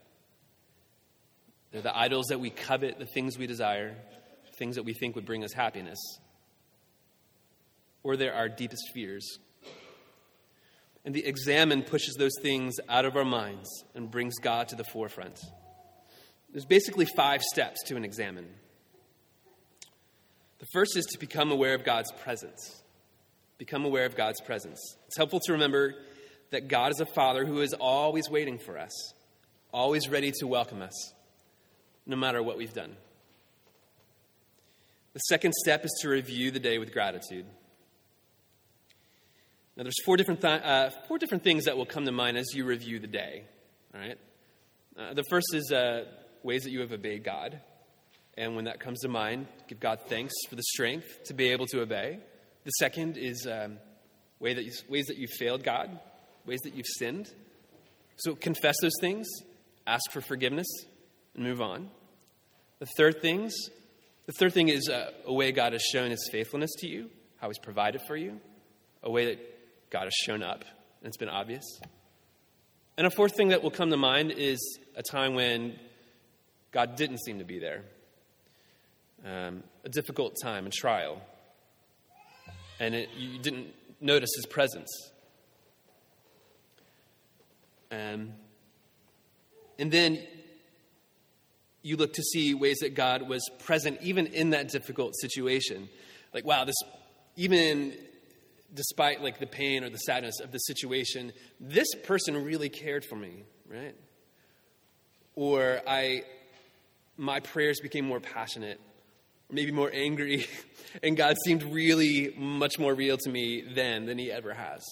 They're 1.70 1.82
the 1.82 1.96
idols 1.96 2.28
that 2.28 2.40
we 2.40 2.48
covet, 2.48 2.98
the 2.98 3.04
things 3.04 3.36
we 3.36 3.46
desire, 3.46 3.94
things 4.58 4.76
that 4.76 4.84
we 4.84 4.94
think 4.94 5.14
would 5.14 5.26
bring 5.26 5.44
us 5.44 5.52
happiness. 5.52 5.98
Or 8.02 8.16
they're 8.16 8.34
our 8.34 8.48
deepest 8.48 8.82
fears. 8.94 9.38
And 11.04 11.14
the 11.14 11.26
examen 11.26 11.82
pushes 11.82 12.14
those 12.14 12.34
things 12.40 12.76
out 12.88 13.04
of 13.04 13.14
our 13.14 13.26
minds 13.26 13.68
and 13.94 14.10
brings 14.10 14.38
God 14.38 14.68
to 14.68 14.76
the 14.76 14.84
forefront. 14.84 15.38
There's 16.50 16.64
basically 16.64 17.06
five 17.14 17.42
steps 17.42 17.82
to 17.88 17.96
an 17.96 18.06
examen. 18.06 18.46
The 20.60 20.66
first 20.72 20.96
is 20.96 21.04
to 21.12 21.18
become 21.18 21.52
aware 21.52 21.74
of 21.74 21.84
God's 21.84 22.10
presence 22.12 22.82
become 23.58 23.84
aware 23.84 24.06
of 24.06 24.16
God's 24.16 24.40
presence. 24.40 24.78
It's 25.06 25.16
helpful 25.16 25.40
to 25.46 25.52
remember 25.52 25.94
that 26.50 26.68
God 26.68 26.92
is 26.92 27.00
a 27.00 27.06
Father 27.06 27.44
who 27.44 27.60
is 27.60 27.72
always 27.72 28.28
waiting 28.30 28.58
for 28.58 28.78
us, 28.78 29.14
always 29.72 30.08
ready 30.08 30.32
to 30.40 30.46
welcome 30.46 30.82
us, 30.82 31.14
no 32.06 32.16
matter 32.16 32.42
what 32.42 32.56
we've 32.56 32.74
done. 32.74 32.96
The 35.14 35.20
second 35.20 35.54
step 35.54 35.84
is 35.84 35.98
to 36.02 36.08
review 36.08 36.50
the 36.50 36.60
day 36.60 36.78
with 36.78 36.92
gratitude. 36.92 37.46
Now, 39.76 39.82
there's 39.82 40.02
four 40.04 40.16
different, 40.16 40.40
th- 40.40 40.62
uh, 40.62 40.90
four 41.08 41.18
different 41.18 41.42
things 41.42 41.64
that 41.64 41.76
will 41.76 41.86
come 41.86 42.04
to 42.04 42.12
mind 42.12 42.36
as 42.36 42.54
you 42.54 42.64
review 42.64 42.98
the 42.98 43.06
day. 43.06 43.44
All 43.94 44.00
right? 44.00 44.18
Uh, 44.98 45.14
the 45.14 45.24
first 45.28 45.54
is 45.54 45.70
uh, 45.72 46.04
ways 46.42 46.62
that 46.62 46.70
you 46.70 46.80
have 46.80 46.92
obeyed 46.92 47.24
God. 47.24 47.60
And 48.38 48.56
when 48.56 48.66
that 48.66 48.80
comes 48.80 49.00
to 49.00 49.08
mind, 49.08 49.46
give 49.68 49.80
God 49.80 50.00
thanks 50.06 50.34
for 50.48 50.54
the 50.54 50.62
strength 50.62 51.24
to 51.24 51.34
be 51.34 51.48
able 51.50 51.66
to 51.66 51.80
obey. 51.80 52.20
The 52.66 52.72
second 52.72 53.16
is 53.16 53.46
um, 53.46 53.78
way 54.40 54.52
that 54.52 54.64
you, 54.64 54.72
ways 54.88 55.06
that 55.06 55.16
you've 55.16 55.30
failed 55.38 55.62
God, 55.62 56.00
ways 56.46 56.58
that 56.64 56.74
you've 56.74 56.88
sinned. 56.98 57.32
So 58.16 58.34
confess 58.34 58.74
those 58.82 58.98
things, 59.00 59.28
ask 59.86 60.10
for 60.10 60.20
forgiveness, 60.20 60.66
and 61.36 61.44
move 61.44 61.60
on. 61.60 61.88
The 62.80 62.86
third 62.96 63.22
things, 63.22 63.54
the 64.26 64.32
third 64.32 64.52
thing 64.52 64.68
is 64.68 64.88
uh, 64.88 65.12
a 65.24 65.32
way 65.32 65.52
God 65.52 65.74
has 65.74 65.82
shown 65.82 66.10
His 66.10 66.28
faithfulness 66.32 66.72
to 66.78 66.88
you, 66.88 67.08
how 67.40 67.46
He's 67.46 67.60
provided 67.60 68.02
for 68.08 68.16
you, 68.16 68.40
a 69.04 69.12
way 69.12 69.26
that 69.26 69.90
God 69.90 70.02
has 70.02 70.14
shown 70.14 70.42
up, 70.42 70.64
and 71.00 71.06
it's 71.06 71.16
been 71.16 71.28
obvious. 71.28 71.62
And 72.98 73.06
a 73.06 73.10
fourth 73.10 73.36
thing 73.36 73.50
that 73.50 73.62
will 73.62 73.70
come 73.70 73.90
to 73.90 73.96
mind 73.96 74.32
is 74.32 74.58
a 74.96 75.04
time 75.04 75.36
when 75.36 75.78
God 76.72 76.96
didn't 76.96 77.18
seem 77.18 77.38
to 77.38 77.44
be 77.44 77.60
there, 77.60 77.84
um, 79.24 79.62
a 79.84 79.88
difficult 79.88 80.34
time, 80.42 80.66
a 80.66 80.70
trial, 80.70 81.22
and 82.78 82.94
it, 82.94 83.10
you 83.16 83.38
didn't 83.38 83.68
notice 84.00 84.30
his 84.36 84.46
presence. 84.46 84.90
Um, 87.90 88.32
and 89.78 89.90
then 89.90 90.20
you 91.82 91.96
look 91.96 92.14
to 92.14 92.22
see 92.22 92.54
ways 92.54 92.78
that 92.80 92.94
God 92.94 93.28
was 93.28 93.48
present 93.60 93.98
even 94.02 94.26
in 94.26 94.50
that 94.50 94.68
difficult 94.68 95.14
situation. 95.16 95.88
Like, 96.34 96.44
wow, 96.44 96.64
this, 96.64 96.74
even 97.36 97.94
despite 98.74 99.22
like 99.22 99.38
the 99.38 99.46
pain 99.46 99.84
or 99.84 99.90
the 99.90 99.98
sadness 99.98 100.40
of 100.40 100.50
the 100.50 100.58
situation, 100.58 101.32
this 101.60 101.88
person 102.04 102.44
really 102.44 102.68
cared 102.68 103.04
for 103.04 103.16
me, 103.16 103.44
right? 103.70 103.94
Or 105.34 105.80
I, 105.86 106.24
my 107.16 107.40
prayers 107.40 107.80
became 107.80 108.04
more 108.04 108.20
passionate, 108.20 108.80
maybe 109.50 109.72
more 109.72 109.90
angry, 109.92 110.46
and 111.02 111.16
God 111.16 111.36
seemed 111.44 111.62
really 111.62 112.34
much 112.36 112.78
more 112.78 112.94
real 112.94 113.16
to 113.18 113.30
me 113.30 113.62
then 113.74 114.06
than 114.06 114.18
he 114.18 114.30
ever 114.30 114.54
has. 114.54 114.82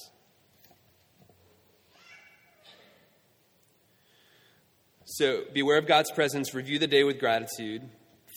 So, 5.06 5.44
beware 5.52 5.78
of 5.78 5.86
God's 5.86 6.10
presence, 6.10 6.54
review 6.54 6.78
the 6.78 6.86
day 6.86 7.04
with 7.04 7.20
gratitude. 7.20 7.82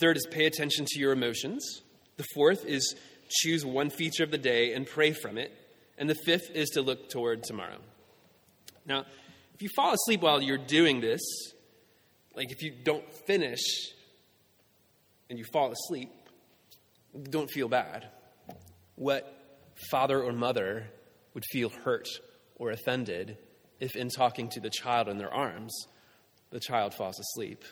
Third 0.00 0.16
is 0.16 0.26
pay 0.30 0.46
attention 0.46 0.84
to 0.86 1.00
your 1.00 1.12
emotions. 1.12 1.82
The 2.18 2.26
fourth 2.34 2.64
is 2.66 2.94
choose 3.30 3.64
one 3.64 3.90
feature 3.90 4.22
of 4.22 4.30
the 4.30 4.38
day 4.38 4.74
and 4.74 4.86
pray 4.86 5.12
from 5.12 5.38
it. 5.38 5.52
And 5.96 6.08
the 6.08 6.14
fifth 6.24 6.50
is 6.54 6.68
to 6.70 6.82
look 6.82 7.10
toward 7.10 7.42
tomorrow. 7.42 7.78
Now, 8.86 9.06
if 9.54 9.62
you 9.62 9.68
fall 9.74 9.92
asleep 9.92 10.20
while 10.20 10.40
you're 10.40 10.56
doing 10.56 11.00
this, 11.00 11.20
like 12.36 12.52
if 12.52 12.62
you 12.62 12.70
don't 12.70 13.12
finish 13.26 13.60
and 15.28 15.38
you 15.38 15.44
fall 15.52 15.70
asleep, 15.72 16.10
don't 17.30 17.50
feel 17.50 17.68
bad. 17.68 18.08
What 18.96 19.34
father 19.90 20.22
or 20.22 20.32
mother 20.32 20.86
would 21.34 21.44
feel 21.50 21.70
hurt 21.70 22.08
or 22.56 22.70
offended 22.70 23.38
if, 23.80 23.94
in 23.94 24.08
talking 24.08 24.48
to 24.50 24.60
the 24.60 24.70
child 24.70 25.08
in 25.08 25.18
their 25.18 25.32
arms, 25.32 25.74
the 26.50 26.60
child 26.60 26.94
falls 26.94 27.18
asleep? 27.18 27.64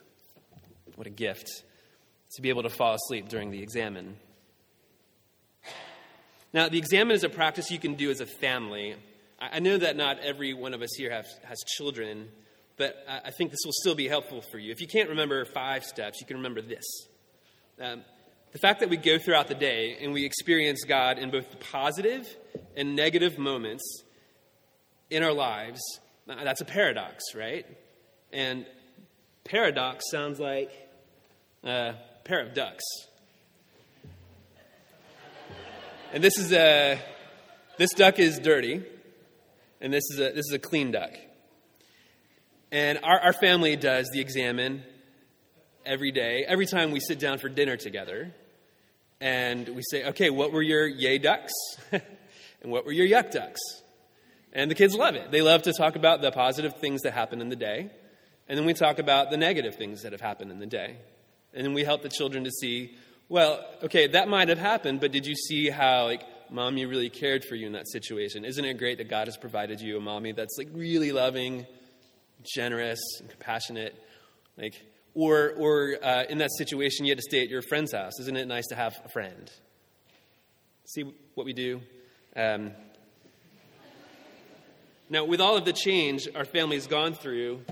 What 0.94 1.06
a 1.06 1.10
gift 1.10 1.48
to 2.32 2.42
be 2.42 2.48
able 2.48 2.62
to 2.62 2.70
fall 2.70 2.94
asleep 2.94 3.28
during 3.28 3.50
the 3.50 3.62
examen. 3.62 4.16
Now, 6.52 6.68
the 6.68 6.78
examen 6.78 7.14
is 7.14 7.24
a 7.24 7.28
practice 7.28 7.70
you 7.70 7.78
can 7.78 7.94
do 7.94 8.10
as 8.10 8.20
a 8.20 8.26
family. 8.26 8.96
I 9.38 9.60
know 9.60 9.76
that 9.78 9.96
not 9.96 10.20
every 10.20 10.54
one 10.54 10.74
of 10.74 10.80
us 10.80 10.94
here 10.96 11.10
have, 11.10 11.26
has 11.44 11.58
children, 11.76 12.28
but 12.76 12.96
I 13.08 13.30
think 13.30 13.50
this 13.50 13.60
will 13.64 13.72
still 13.72 13.94
be 13.94 14.08
helpful 14.08 14.42
for 14.50 14.58
you. 14.58 14.70
If 14.72 14.80
you 14.80 14.86
can't 14.86 15.10
remember 15.10 15.44
five 15.44 15.84
steps, 15.84 16.20
you 16.20 16.26
can 16.26 16.36
remember 16.36 16.62
this. 16.62 16.84
Um, 17.78 18.02
the 18.52 18.58
fact 18.58 18.80
that 18.80 18.88
we 18.88 18.96
go 18.96 19.18
throughout 19.18 19.48
the 19.48 19.54
day 19.54 19.98
and 20.00 20.14
we 20.14 20.24
experience 20.24 20.84
God 20.84 21.18
in 21.18 21.30
both 21.30 21.50
the 21.50 21.58
positive 21.58 22.26
and 22.74 22.96
negative 22.96 23.36
moments 23.36 24.02
in 25.10 25.22
our 25.22 25.32
lives, 25.32 25.80
that's 26.26 26.62
a 26.62 26.64
paradox, 26.64 27.22
right? 27.34 27.66
And 28.32 28.64
paradox 29.44 30.10
sounds 30.10 30.40
like 30.40 30.70
a 31.64 31.96
pair 32.24 32.40
of 32.40 32.54
ducks. 32.54 32.84
And 36.14 36.24
this 36.24 36.38
is 36.38 36.50
a 36.52 36.98
this 37.76 37.92
duck 37.92 38.18
is 38.18 38.38
dirty, 38.38 38.82
and 39.82 39.92
this 39.92 40.04
is 40.10 40.18
a 40.18 40.32
this 40.32 40.46
is 40.46 40.52
a 40.54 40.58
clean 40.58 40.92
duck. 40.92 41.10
And 42.72 43.00
our, 43.02 43.20
our 43.20 43.32
family 43.34 43.76
does 43.76 44.08
the 44.14 44.20
examen 44.20 44.82
every 45.86 46.12
day, 46.12 46.44
every 46.46 46.66
time 46.66 46.90
we 46.90 47.00
sit 47.00 47.18
down 47.18 47.38
for 47.38 47.48
dinner 47.48 47.76
together. 47.76 48.34
And 49.20 49.68
we 49.70 49.82
say, 49.90 50.08
okay, 50.08 50.28
what 50.28 50.52
were 50.52 50.62
your 50.62 50.86
yay 50.86 51.18
ducks? 51.18 51.52
and 51.92 52.02
what 52.64 52.84
were 52.84 52.92
your 52.92 53.06
yuck 53.06 53.30
ducks? 53.30 53.60
And 54.52 54.70
the 54.70 54.74
kids 54.74 54.94
love 54.94 55.14
it. 55.14 55.30
They 55.30 55.40
love 55.40 55.62
to 55.62 55.72
talk 55.72 55.96
about 55.96 56.20
the 56.20 56.30
positive 56.30 56.74
things 56.80 57.02
that 57.02 57.14
happen 57.14 57.40
in 57.40 57.48
the 57.48 57.56
day. 57.56 57.90
And 58.48 58.58
then 58.58 58.66
we 58.66 58.74
talk 58.74 58.98
about 58.98 59.30
the 59.30 59.36
negative 59.38 59.76
things 59.76 60.02
that 60.02 60.12
have 60.12 60.20
happened 60.20 60.50
in 60.50 60.58
the 60.58 60.66
day. 60.66 60.98
And 61.54 61.64
then 61.64 61.72
we 61.72 61.82
help 61.82 62.02
the 62.02 62.10
children 62.10 62.44
to 62.44 62.50
see 62.50 62.94
well, 63.28 63.64
okay, 63.82 64.06
that 64.08 64.28
might 64.28 64.48
have 64.48 64.58
happened, 64.58 65.00
but 65.00 65.10
did 65.10 65.26
you 65.26 65.34
see 65.34 65.68
how, 65.68 66.04
like, 66.04 66.22
mommy 66.48 66.86
really 66.86 67.10
cared 67.10 67.44
for 67.44 67.56
you 67.56 67.66
in 67.66 67.72
that 67.72 67.88
situation? 67.88 68.44
Isn't 68.44 68.64
it 68.64 68.74
great 68.78 68.98
that 68.98 69.08
God 69.08 69.26
has 69.26 69.36
provided 69.36 69.80
you 69.80 69.96
a 69.96 70.00
mommy 70.00 70.30
that's, 70.30 70.56
like, 70.56 70.68
really 70.72 71.10
loving, 71.10 71.66
generous, 72.54 73.00
and 73.18 73.28
compassionate? 73.28 73.96
Like, 74.56 74.74
or, 75.16 75.54
or 75.56 75.96
uh, 76.02 76.24
in 76.28 76.38
that 76.38 76.50
situation, 76.58 77.06
you 77.06 77.10
had 77.10 77.18
to 77.18 77.22
stay 77.22 77.42
at 77.42 77.48
your 77.48 77.62
friend's 77.62 77.92
house. 77.92 78.20
Isn't 78.20 78.36
it 78.36 78.46
nice 78.46 78.66
to 78.66 78.76
have 78.76 78.94
a 79.02 79.08
friend? 79.08 79.50
See 80.84 81.04
what 81.34 81.46
we 81.46 81.54
do? 81.54 81.80
Um, 82.36 82.72
now, 85.08 85.24
with 85.24 85.40
all 85.40 85.56
of 85.56 85.64
the 85.64 85.72
change 85.72 86.28
our 86.34 86.44
family 86.44 86.76
has 86.76 86.86
gone 86.86 87.14
through 87.14 87.62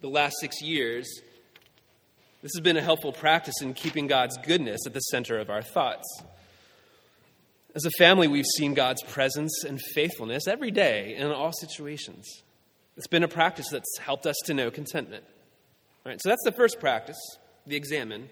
the 0.00 0.08
last 0.08 0.36
six 0.40 0.62
years, 0.62 1.06
this 2.40 2.52
has 2.54 2.62
been 2.62 2.78
a 2.78 2.82
helpful 2.82 3.12
practice 3.12 3.60
in 3.60 3.74
keeping 3.74 4.06
God's 4.06 4.38
goodness 4.38 4.80
at 4.86 4.94
the 4.94 5.00
center 5.00 5.38
of 5.38 5.50
our 5.50 5.62
thoughts. 5.62 6.06
As 7.74 7.84
a 7.84 7.90
family, 7.98 8.26
we've 8.26 8.46
seen 8.56 8.72
God's 8.72 9.02
presence 9.02 9.64
and 9.64 9.78
faithfulness 9.94 10.48
every 10.48 10.70
day 10.70 11.14
in 11.14 11.30
all 11.30 11.52
situations. 11.52 12.26
It's 12.96 13.06
been 13.06 13.22
a 13.22 13.28
practice 13.28 13.68
that's 13.70 13.98
helped 13.98 14.24
us 14.24 14.36
to 14.46 14.54
know 14.54 14.70
contentment. 14.70 15.24
All 16.06 16.10
right, 16.10 16.22
so 16.22 16.28
that's 16.28 16.44
the 16.44 16.52
first 16.52 16.78
practice, 16.78 17.18
the 17.66 17.74
examen, 17.74 18.28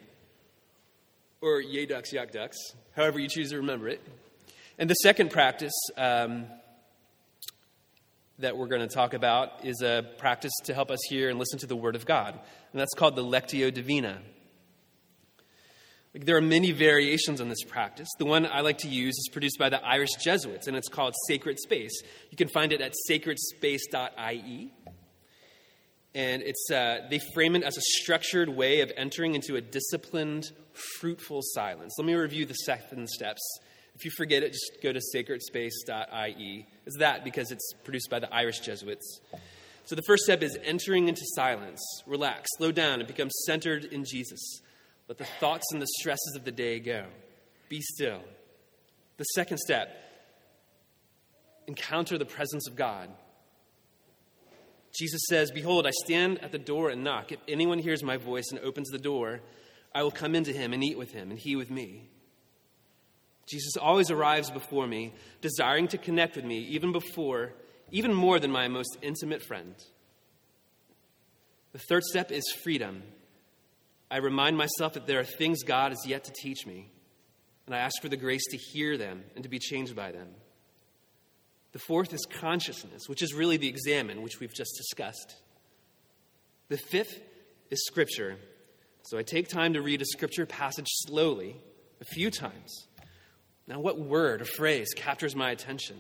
or 1.41 1.61
yay 1.61 1.87
ducks, 1.87 2.13
yuck 2.13 2.31
ducks, 2.31 2.57
however 2.95 3.19
you 3.19 3.27
choose 3.27 3.51
to 3.51 3.57
remember 3.57 3.89
it. 3.89 4.01
And 4.79 4.89
the 4.89 4.95
second 4.95 5.33
practice 5.33 5.73
um, 5.97 6.47
that 8.39 8.57
we're 8.57 8.69
going 8.69 8.89
to 8.89 8.95
talk 8.95 9.13
about 9.13 9.65
is 9.65 9.83
a 9.83 10.09
practice 10.19 10.53
to 10.67 10.73
help 10.73 10.93
us 10.93 11.01
hear 11.09 11.31
and 11.31 11.37
listen 11.37 11.59
to 11.59 11.67
the 11.67 11.75
Word 11.75 11.97
of 11.97 12.07
God, 12.07 12.39
and 12.71 12.81
that's 12.81 12.95
called 12.95 13.17
the 13.17 13.25
Lectio 13.25 13.75
Divina. 13.75 14.21
There 16.13 16.37
are 16.37 16.41
many 16.41 16.71
variations 16.71 17.41
on 17.41 17.49
this 17.49 17.65
practice. 17.65 18.09
The 18.21 18.25
one 18.25 18.47
I 18.47 18.61
like 18.61 18.79
to 18.79 18.89
use 18.89 19.17
is 19.19 19.29
produced 19.33 19.59
by 19.59 19.69
the 19.69 19.85
Irish 19.85 20.13
Jesuits, 20.23 20.69
and 20.69 20.77
it's 20.77 20.89
called 20.89 21.13
Sacred 21.27 21.59
Space. 21.59 22.05
You 22.31 22.37
can 22.37 22.47
find 22.47 22.73
it 22.73 22.81
at 22.81 22.93
sacredspace.ie. 23.11 24.73
And 26.15 26.43
it's, 26.43 26.71
uh, 26.71 27.07
they 27.11 27.21
frame 27.35 27.57
it 27.57 27.65
as 27.65 27.77
a 27.77 27.81
structured 27.81 28.49
way 28.49 28.81
of 28.81 28.93
entering 28.97 29.35
into 29.35 29.57
a 29.57 29.61
disciplined, 29.61 30.53
fruitful 31.01 31.41
silence. 31.43 31.95
Let 31.99 32.07
me 32.07 32.15
review 32.15 32.47
the 32.47 32.55
seven 32.55 33.09
steps 33.09 33.41
if 33.95 34.05
you 34.05 34.11
forget 34.11 34.43
it, 34.43 34.53
just 34.53 34.83
go 34.83 34.93
to 34.93 35.01
sacredspace.ie. 35.15 36.67
Is 36.87 36.97
that 36.99 37.25
because 37.25 37.51
it's 37.53 37.73
produced 37.85 38.11
by 38.11 38.19
the 38.19 38.33
Irish 38.35 38.61
Jesuits? 38.61 39.21
So 39.85 39.95
the 39.95 40.03
first 40.03 40.25
step 40.25 40.43
is 40.43 40.59
entering 40.65 41.09
into 41.09 41.23
silence. 41.35 41.81
Relax, 42.07 42.49
slow 42.57 42.73
down, 42.73 43.01
and 43.01 43.07
become 43.07 43.31
centered 43.47 43.85
in 43.85 44.05
Jesus. 44.05 44.61
Let 45.09 45.19
the 45.19 45.27
thoughts 45.39 45.67
and 45.73 45.81
the 45.81 45.87
stresses 46.01 46.35
of 46.35 46.45
the 46.45 46.51
day 46.51 46.81
go. 46.81 47.05
Be 47.69 47.81
still. 47.81 48.23
The 49.17 49.25
second 49.25 49.59
step 49.59 49.95
encounter 51.67 52.19
the 52.19 52.27
presence 52.27 52.67
of 52.69 52.77
God. 52.77 53.11
Jesus 54.95 55.23
says, 55.29 55.51
Behold, 55.51 55.87
I 55.87 55.91
stand 56.05 56.43
at 56.43 56.53
the 56.53 56.59
door 56.59 56.91
and 56.91 57.03
knock. 57.03 57.33
If 57.33 57.41
anyone 57.49 57.79
hears 57.79 58.03
my 58.03 58.17
voice 58.17 58.47
and 58.51 58.61
opens 58.61 58.91
the 58.91 58.99
door, 58.99 59.41
I 59.95 60.03
will 60.03 60.11
come 60.11 60.35
into 60.35 60.53
him 60.53 60.73
and 60.73 60.85
eat 60.85 60.99
with 60.99 61.13
him, 61.13 61.31
and 61.31 61.39
he 61.39 61.57
with 61.57 61.71
me. 61.71 62.09
Jesus 63.47 63.77
always 63.77 64.11
arrives 64.11 64.51
before 64.51 64.87
me, 64.87 65.13
desiring 65.41 65.89
to 65.89 65.99
connect 65.99 66.37
with 66.37 66.45
me 66.45 66.59
even 66.59 66.93
before, 66.93 67.53
even 67.91 68.15
more 68.15 68.39
than 68.39 68.51
my 68.51 68.69
most 68.69 68.97
intimate 69.03 69.43
friend. 69.43 69.75
The 71.73 71.81
third 71.89 72.05
step 72.05 72.31
is 72.31 72.45
freedom. 72.63 73.03
I 74.11 74.19
remind 74.19 74.57
myself 74.57 74.95
that 74.95 75.07
there 75.07 75.19
are 75.19 75.25
things 75.25 75.65
God 75.65 75.91
has 75.91 76.07
yet 76.07 76.25
to 76.25 76.33
teach 76.41 76.67
me, 76.67 76.91
and 77.67 77.75
I 77.75 77.79
ask 77.79 78.01
for 78.01 78.09
the 78.09 78.17
grace 78.17 78.47
to 78.51 78.57
hear 78.57 78.97
them 78.97 79.25
and 79.35 79.43
to 79.43 79.51
be 79.51 79.59
changed 79.59 79.97
by 79.97 80.13
them. 80.13 80.29
The 81.75 81.79
fourth 81.79 82.15
is 82.15 82.25
consciousness, 82.25 83.09
which 83.09 83.21
is 83.21 83.35
really 83.35 83.59
the 83.59 83.69
examen, 83.69 84.23
which 84.23 84.41
we've 84.41 84.55
just 84.55 84.75
discussed. 84.79 85.37
The 86.69 86.79
fifth 86.79 87.21
is 87.71 87.85
scripture. 87.85 88.37
So 89.03 89.19
I 89.19 89.23
take 89.23 89.49
time 89.49 89.75
to 89.75 89.83
read 89.83 90.01
a 90.01 90.07
scripture 90.07 90.47
passage 90.47 90.89
slowly, 90.89 91.61
a 92.01 92.05
few 92.07 92.31
times 92.31 92.87
now, 93.67 93.81
what 93.81 93.99
word 93.99 94.43
or 94.43 94.45
phrase 94.45 94.93
captures 94.95 95.35
my 95.35 95.51
attention? 95.51 95.97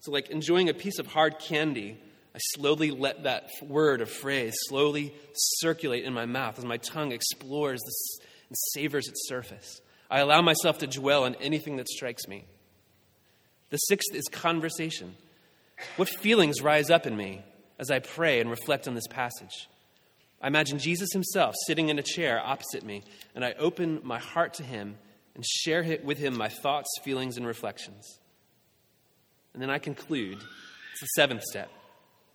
So, 0.00 0.12
like 0.12 0.30
enjoying 0.30 0.68
a 0.68 0.74
piece 0.74 0.98
of 0.98 1.06
hard 1.06 1.38
candy, 1.38 1.98
I 2.34 2.38
slowly 2.54 2.90
let 2.90 3.24
that 3.24 3.48
word 3.62 4.02
or 4.02 4.06
phrase 4.06 4.54
slowly 4.68 5.14
circulate 5.32 6.04
in 6.04 6.12
my 6.12 6.26
mouth 6.26 6.58
as 6.58 6.64
my 6.64 6.76
tongue 6.76 7.12
explores 7.12 7.80
and 7.82 8.56
savors 8.74 9.08
its 9.08 9.28
surface. 9.28 9.80
I 10.10 10.20
allow 10.20 10.42
myself 10.42 10.78
to 10.78 10.86
dwell 10.86 11.24
on 11.24 11.36
anything 11.36 11.76
that 11.76 11.88
strikes 11.88 12.28
me. 12.28 12.44
The 13.70 13.76
sixth 13.78 14.14
is 14.14 14.24
conversation. 14.30 15.14
What 15.96 16.08
feelings 16.08 16.60
rise 16.60 16.90
up 16.90 17.06
in 17.06 17.16
me 17.16 17.42
as 17.78 17.90
I 17.90 18.00
pray 18.00 18.40
and 18.40 18.50
reflect 18.50 18.86
on 18.86 18.94
this 18.94 19.06
passage? 19.06 19.68
I 20.42 20.46
imagine 20.46 20.78
Jesus 20.78 21.12
himself 21.12 21.54
sitting 21.66 21.88
in 21.88 21.98
a 21.98 22.02
chair 22.02 22.40
opposite 22.42 22.84
me, 22.84 23.04
and 23.34 23.44
I 23.44 23.52
open 23.52 24.00
my 24.02 24.18
heart 24.18 24.54
to 24.54 24.62
him 24.62 24.96
and 25.34 25.44
share 25.46 25.98
with 26.02 26.18
him 26.18 26.36
my 26.36 26.48
thoughts, 26.48 26.88
feelings, 27.02 27.36
and 27.36 27.46
reflections. 27.46 28.18
And 29.52 29.62
then 29.62 29.70
I 29.70 29.78
conclude 29.78 30.38
it's 30.92 31.00
the 31.00 31.06
seventh 31.16 31.42
step 31.42 31.70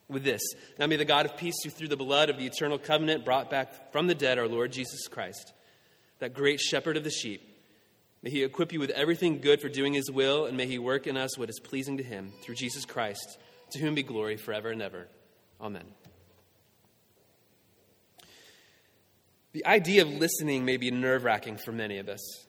with 0.08 0.24
this 0.24 0.42
Now 0.80 0.88
may 0.88 0.98
the 0.98 1.06
God 1.06 1.26
of 1.26 1.38
peace, 1.38 1.56
who 1.64 1.70
through 1.70 1.88
the 1.88 1.98
blood 1.98 2.30
of 2.30 2.38
the 2.38 2.46
eternal 2.46 2.78
covenant 2.78 3.26
brought 3.26 3.50
back 3.50 3.92
from 3.92 4.08
the 4.08 4.16
dead 4.16 4.38
our 4.38 4.48
Lord 4.48 4.72
Jesus 4.72 5.08
Christ, 5.08 5.54
that 6.20 6.34
great 6.34 6.60
shepherd 6.60 6.98
of 6.98 7.04
the 7.04 7.10
sheep, 7.10 7.42
may 8.26 8.32
he 8.32 8.44
equip 8.44 8.74
you 8.74 8.80
with 8.80 8.90
everything 8.90 9.40
good 9.40 9.62
for 9.62 9.70
doing 9.70 9.94
his 9.94 10.10
will, 10.10 10.48
and 10.48 10.58
may 10.58 10.66
he 10.66 10.80
work 10.80 11.06
in 11.06 11.16
us 11.16 11.38
what 11.38 11.48
is 11.48 11.60
pleasing 11.60 11.98
to 11.98 12.04
him 12.04 12.34
through 12.42 12.56
Jesus 12.56 12.84
Christ, 12.84 13.38
to 13.72 13.80
whom 13.80 13.94
be 13.94 14.02
glory 14.02 14.36
forever 14.36 14.72
and 14.72 14.82
ever. 14.82 15.08
Amen. 15.62 15.86
The 19.54 19.64
idea 19.66 20.02
of 20.02 20.10
listening 20.10 20.66
may 20.66 20.78
be 20.78 20.90
nerve 20.90 21.24
wracking 21.24 21.58
for 21.58 21.72
many 21.72 22.00
of 22.00 22.10
us. 22.10 22.48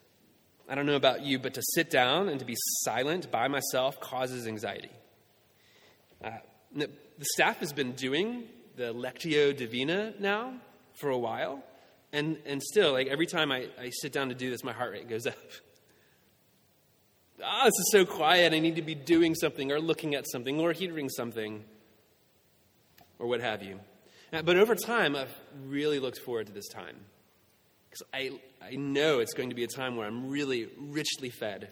I 0.67 0.75
don't 0.75 0.87
know 0.87 0.97
about 0.97 1.21
you, 1.21 1.39
but 1.39 1.55
to 1.55 1.63
sit 1.75 1.91
down 1.91 2.31
and 2.31 2.41
to 2.41 2.47
be 2.47 2.57
silent 2.83 3.31
by 3.31 3.47
myself 3.47 4.01
causes 4.01 4.47
anxiety. 4.47 4.91
Uh, 6.25 6.31
the 6.75 6.89
staff 7.21 7.59
has 7.59 7.75
been 7.75 7.93
doing 7.93 8.45
the 8.77 8.95
Lectio 8.95 9.55
Divina 9.55 10.15
now 10.19 10.55
for 10.95 11.11
a 11.11 11.19
while, 11.19 11.63
and, 12.17 12.39
and 12.47 12.63
still, 12.63 12.93
like 12.93 13.09
every 13.09 13.27
time 13.27 13.53
I, 13.53 13.69
I 13.79 13.91
sit 13.91 14.11
down 14.11 14.31
to 14.31 14.35
do 14.35 14.51
this, 14.51 14.65
my 14.65 14.73
heart 14.73 14.93
rate 14.93 15.07
goes 15.07 15.27
up. 15.27 15.37
ah, 17.45 17.65
this 17.65 17.75
is 17.79 17.89
so 17.93 18.07
quiet. 18.07 18.55
I 18.55 18.59
need 18.59 18.77
to 18.77 18.83
be 18.83 18.95
doing 18.95 19.35
something 19.35 19.71
or 19.71 19.79
looking 19.79 20.15
at 20.15 20.25
something 20.31 20.59
or 20.59 20.73
hearing 20.73 21.11
something 21.11 21.63
or 23.19 23.27
what 23.27 23.43
have 23.43 23.63
you. 23.63 23.81
Uh, 24.33 24.41
but 24.41 24.57
over 24.57 24.75
time, 24.75 25.15
I've 25.15 25.35
really 25.67 25.99
looked 25.99 26.19
forward 26.21 26.47
to 26.47 26.55
this 26.55 26.69
time 26.69 26.97
because 27.91 28.03
I, 28.15 28.31
I 28.63 28.77
know 28.77 29.19
it's 29.19 29.35
going 29.35 29.51
to 29.51 29.55
be 29.55 29.65
a 29.65 29.69
time 29.69 29.97
where 29.97 30.07
I'm 30.07 30.31
really 30.31 30.71
richly 30.79 31.29
fed 31.29 31.69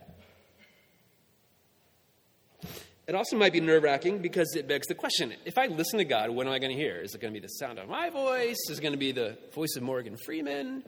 it 3.06 3.14
also 3.14 3.36
might 3.36 3.52
be 3.52 3.60
nerve 3.60 3.82
wracking 3.82 4.18
because 4.20 4.54
it 4.56 4.66
begs 4.66 4.86
the 4.86 4.94
question 4.94 5.34
if 5.44 5.58
I 5.58 5.66
listen 5.66 5.98
to 5.98 6.04
God, 6.04 6.30
what 6.30 6.46
am 6.46 6.52
I 6.52 6.58
going 6.58 6.74
to 6.74 6.80
hear? 6.80 6.96
Is 6.96 7.14
it 7.14 7.20
going 7.20 7.32
to 7.32 7.38
be 7.38 7.44
the 7.44 7.52
sound 7.52 7.78
of 7.78 7.88
my 7.88 8.10
voice? 8.10 8.56
Is 8.70 8.78
it 8.78 8.82
going 8.82 8.92
to 8.92 8.98
be 8.98 9.12
the 9.12 9.36
voice 9.54 9.76
of 9.76 9.82
Morgan 9.82 10.16
Freeman? 10.16 10.82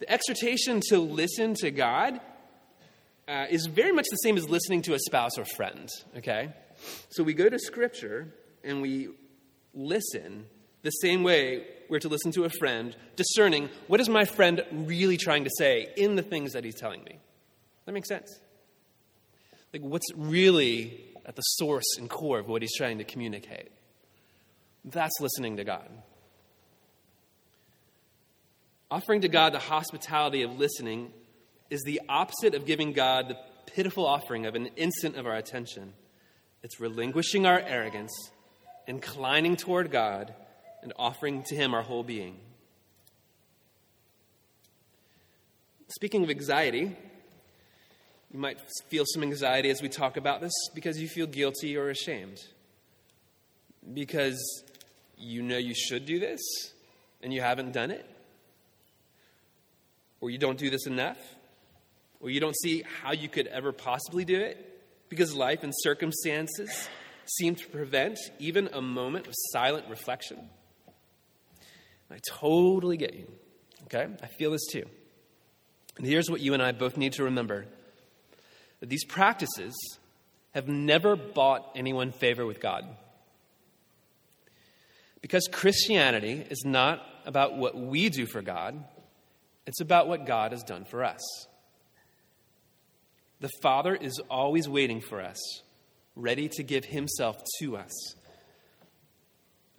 the 0.00 0.10
exhortation 0.10 0.80
to 0.88 0.98
listen 0.98 1.54
to 1.54 1.70
God 1.70 2.20
uh, 3.28 3.46
is 3.50 3.66
very 3.66 3.92
much 3.92 4.06
the 4.10 4.16
same 4.16 4.36
as 4.36 4.48
listening 4.48 4.82
to 4.82 4.94
a 4.94 4.98
spouse 4.98 5.38
or 5.38 5.44
friend, 5.44 5.88
okay? 6.16 6.50
So 7.10 7.22
we 7.22 7.34
go 7.34 7.48
to 7.48 7.58
Scripture 7.58 8.34
and 8.62 8.82
we 8.82 9.08
listen 9.74 10.46
the 10.82 10.90
same 10.90 11.22
way 11.22 11.66
we're 11.88 11.98
to 12.00 12.08
listen 12.08 12.32
to 12.32 12.44
a 12.44 12.50
friend, 12.50 12.96
discerning 13.16 13.68
what 13.86 14.00
is 14.00 14.08
my 14.08 14.24
friend 14.24 14.64
really 14.72 15.16
trying 15.16 15.44
to 15.44 15.50
say 15.58 15.92
in 15.96 16.16
the 16.16 16.22
things 16.22 16.52
that 16.52 16.64
he's 16.64 16.74
telling 16.74 17.04
me. 17.04 17.18
That 17.84 17.92
makes 17.92 18.08
sense? 18.08 18.40
Like 19.74 19.82
what's 19.82 20.06
really 20.14 21.00
at 21.26 21.34
the 21.34 21.42
source 21.42 21.96
and 21.98 22.08
core 22.08 22.38
of 22.38 22.48
what 22.48 22.62
he's 22.62 22.74
trying 22.76 22.98
to 22.98 23.04
communicate. 23.04 23.72
That's 24.84 25.20
listening 25.20 25.56
to 25.56 25.64
God. 25.64 25.88
Offering 28.88 29.22
to 29.22 29.28
God 29.28 29.52
the 29.52 29.58
hospitality 29.58 30.42
of 30.42 30.56
listening 30.58 31.10
is 31.70 31.82
the 31.82 32.00
opposite 32.08 32.54
of 32.54 32.66
giving 32.66 32.92
God 32.92 33.28
the 33.28 33.36
pitiful 33.66 34.06
offering 34.06 34.46
of 34.46 34.54
an 34.54 34.66
instant 34.76 35.16
of 35.16 35.26
our 35.26 35.34
attention. 35.34 35.92
It's 36.62 36.78
relinquishing 36.78 37.44
our 37.44 37.58
arrogance, 37.58 38.12
inclining 38.86 39.56
toward 39.56 39.90
God, 39.90 40.32
and 40.82 40.92
offering 40.96 41.42
to 41.48 41.56
Him 41.56 41.74
our 41.74 41.82
whole 41.82 42.04
being. 42.04 42.38
Speaking 45.88 46.22
of 46.22 46.30
anxiety, 46.30 46.96
you 48.34 48.40
might 48.40 48.60
feel 48.88 49.04
some 49.06 49.22
anxiety 49.22 49.70
as 49.70 49.80
we 49.80 49.88
talk 49.88 50.16
about 50.16 50.40
this 50.40 50.52
because 50.74 51.00
you 51.00 51.06
feel 51.06 51.28
guilty 51.28 51.76
or 51.76 51.88
ashamed. 51.88 52.40
Because 53.92 54.64
you 55.16 55.40
know 55.40 55.56
you 55.56 55.72
should 55.72 56.04
do 56.04 56.18
this 56.18 56.40
and 57.22 57.32
you 57.32 57.40
haven't 57.40 57.70
done 57.70 57.92
it. 57.92 58.04
Or 60.20 60.30
you 60.30 60.38
don't 60.38 60.58
do 60.58 60.68
this 60.68 60.88
enough. 60.88 61.18
Or 62.18 62.28
you 62.28 62.40
don't 62.40 62.56
see 62.56 62.82
how 63.02 63.12
you 63.12 63.28
could 63.28 63.46
ever 63.46 63.70
possibly 63.70 64.24
do 64.24 64.40
it 64.40 64.82
because 65.08 65.32
life 65.32 65.62
and 65.62 65.72
circumstances 65.72 66.88
seem 67.26 67.54
to 67.54 67.68
prevent 67.68 68.18
even 68.40 68.68
a 68.72 68.82
moment 68.82 69.28
of 69.28 69.34
silent 69.52 69.86
reflection. 69.88 70.50
I 72.10 72.18
totally 72.28 72.96
get 72.96 73.14
you. 73.14 73.30
Okay? 73.84 74.12
I 74.20 74.26
feel 74.26 74.50
this 74.50 74.66
too. 74.72 74.86
And 75.98 76.04
here's 76.04 76.28
what 76.28 76.40
you 76.40 76.52
and 76.52 76.60
I 76.60 76.72
both 76.72 76.96
need 76.96 77.12
to 77.12 77.22
remember 77.22 77.66
these 78.88 79.04
practices 79.04 79.74
have 80.52 80.68
never 80.68 81.16
bought 81.16 81.72
anyone 81.74 82.12
favor 82.12 82.46
with 82.46 82.60
God. 82.60 82.84
Because 85.20 85.48
Christianity 85.50 86.44
is 86.50 86.64
not 86.64 87.02
about 87.24 87.56
what 87.56 87.76
we 87.76 88.08
do 88.10 88.26
for 88.26 88.42
God, 88.42 88.84
it's 89.66 89.80
about 89.80 90.06
what 90.06 90.26
God 90.26 90.52
has 90.52 90.62
done 90.62 90.84
for 90.84 91.02
us. 91.02 91.20
The 93.40 93.48
Father 93.62 93.94
is 93.94 94.20
always 94.30 94.68
waiting 94.68 95.00
for 95.00 95.20
us, 95.20 95.38
ready 96.14 96.48
to 96.52 96.62
give 96.62 96.84
Himself 96.84 97.36
to 97.60 97.76
us. 97.76 98.14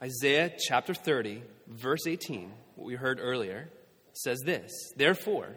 Isaiah 0.01 0.51
chapter 0.57 0.93
30, 0.93 1.41
verse 1.67 2.05
18, 2.05 2.51
what 2.75 2.85
we 2.85 2.95
heard 2.95 3.19
earlier, 3.21 3.69
says 4.13 4.39
this 4.45 4.71
Therefore, 4.97 5.55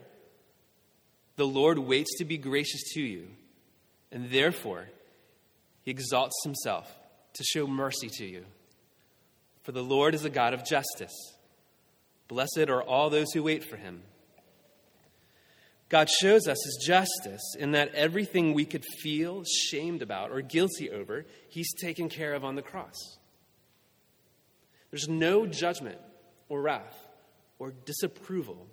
the 1.37 1.46
Lord 1.46 1.78
waits 1.78 2.18
to 2.18 2.24
be 2.24 2.37
gracious 2.38 2.82
to 2.94 3.00
you, 3.00 3.28
and 4.11 4.31
therefore 4.31 4.88
he 5.83 5.90
exalts 5.90 6.35
himself 6.44 6.92
to 7.35 7.44
show 7.44 7.66
mercy 7.66 8.09
to 8.18 8.27
you. 8.27 8.44
For 9.62 9.73
the 9.73 9.83
Lord 9.83 10.14
is 10.14 10.25
a 10.25 10.31
God 10.31 10.55
of 10.55 10.64
justice. 10.64 11.14
Blessed 12.27 12.68
are 12.68 12.83
all 12.83 13.11
those 13.11 13.33
who 13.33 13.42
wait 13.42 13.64
for 13.64 13.77
him. 13.77 14.03
God 15.88 16.11
shows 16.11 16.47
us 16.47 16.59
his 16.62 16.85
justice 16.87 17.55
in 17.59 17.73
that 17.73 17.94
everything 17.94 18.53
we 18.53 18.66
could 18.66 18.85
feel 19.03 19.44
shamed 19.44 20.03
about 20.03 20.31
or 20.31 20.42
guilty 20.42 20.90
over, 20.90 21.25
he's 21.49 21.73
taken 21.75 22.11
care 22.11 22.35
of 22.35 22.44
on 22.44 22.57
the 22.57 22.62
cross. 22.62 22.97
There's 24.90 25.09
no 25.09 25.47
judgment 25.47 25.99
or 26.49 26.61
wrath 26.61 26.97
or 27.59 27.73
disapproval 27.85 28.66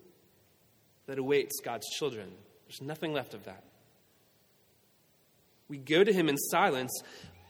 that 1.07 1.19
awaits 1.19 1.61
God's 1.63 1.87
children. 1.97 2.31
There's 2.67 2.81
nothing 2.81 3.13
left 3.13 3.33
of 3.33 3.45
that. 3.45 3.63
We 5.67 5.77
go 5.77 6.03
to 6.03 6.13
him 6.13 6.29
in 6.29 6.37
silence, 6.37 6.91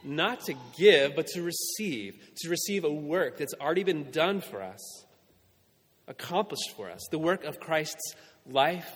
not 0.03 0.41
to 0.45 0.53
give, 0.77 1.15
but 1.15 1.27
to 1.27 1.41
receive, 1.41 2.15
to 2.37 2.49
receive 2.49 2.83
a 2.83 2.91
work 2.91 3.37
that's 3.37 3.53
already 3.59 3.83
been 3.83 4.11
done 4.11 4.41
for 4.41 4.61
us, 4.61 5.05
accomplished 6.07 6.75
for 6.77 6.89
us, 6.89 7.01
the 7.11 7.19
work 7.19 7.43
of 7.43 7.59
Christ's 7.59 8.15
life, 8.45 8.89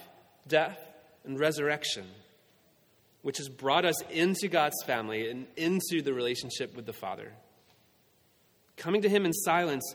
death, 0.47 0.77
and 1.25 1.39
resurrection, 1.39 2.05
which 3.21 3.37
has 3.37 3.49
brought 3.49 3.85
us 3.85 4.01
into 4.09 4.47
God's 4.47 4.81
family 4.85 5.29
and 5.29 5.47
into 5.57 6.01
the 6.01 6.13
relationship 6.13 6.75
with 6.75 6.85
the 6.85 6.93
Father. 6.93 7.33
Coming 8.77 9.01
to 9.01 9.09
him 9.09 9.25
in 9.25 9.33
silence, 9.33 9.93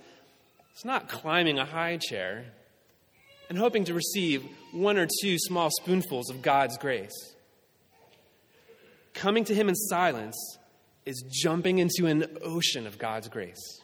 it's 0.73 0.85
not 0.85 1.09
climbing 1.09 1.59
a 1.59 1.65
high 1.65 1.97
chair 1.97 2.45
and 3.49 3.57
hoping 3.57 3.85
to 3.85 3.95
receive 3.95 4.45
one 4.73 4.99
or 4.99 5.07
two 5.23 5.39
small 5.39 5.71
spoonfuls 5.81 6.31
of 6.31 6.43
God's 6.43 6.77
grace. 6.77 7.34
Coming 9.15 9.45
to 9.45 9.55
Him 9.55 9.69
in 9.69 9.75
silence 9.75 10.37
is 11.07 11.25
jumping 11.31 11.79
into 11.79 12.07
an 12.07 12.27
ocean 12.43 12.87
of 12.87 12.99
God's 12.99 13.29
grace. 13.29 13.81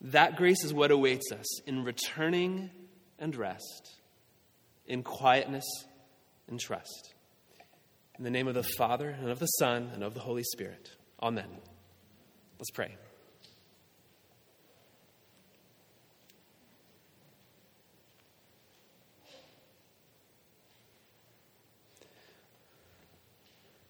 That 0.00 0.36
grace 0.36 0.64
is 0.64 0.72
what 0.72 0.90
awaits 0.90 1.32
us 1.32 1.60
in 1.62 1.84
returning 1.84 2.70
and 3.18 3.34
rest, 3.34 3.96
in 4.86 5.02
quietness 5.02 5.66
and 6.48 6.58
trust. 6.58 7.14
In 8.16 8.24
the 8.24 8.30
name 8.30 8.48
of 8.48 8.54
the 8.54 8.62
Father, 8.62 9.10
and 9.10 9.28
of 9.28 9.38
the 9.38 9.46
Son, 9.46 9.90
and 9.92 10.02
of 10.02 10.14
the 10.14 10.20
Holy 10.20 10.42
Spirit. 10.42 10.90
Amen. 11.22 11.48
Let's 12.58 12.70
pray. 12.70 12.96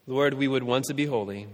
Lord, 0.09 0.33
we 0.33 0.49
would 0.49 0.65
want 0.65 0.87
to 0.87 0.95
be 0.95 1.05
holy. 1.05 1.47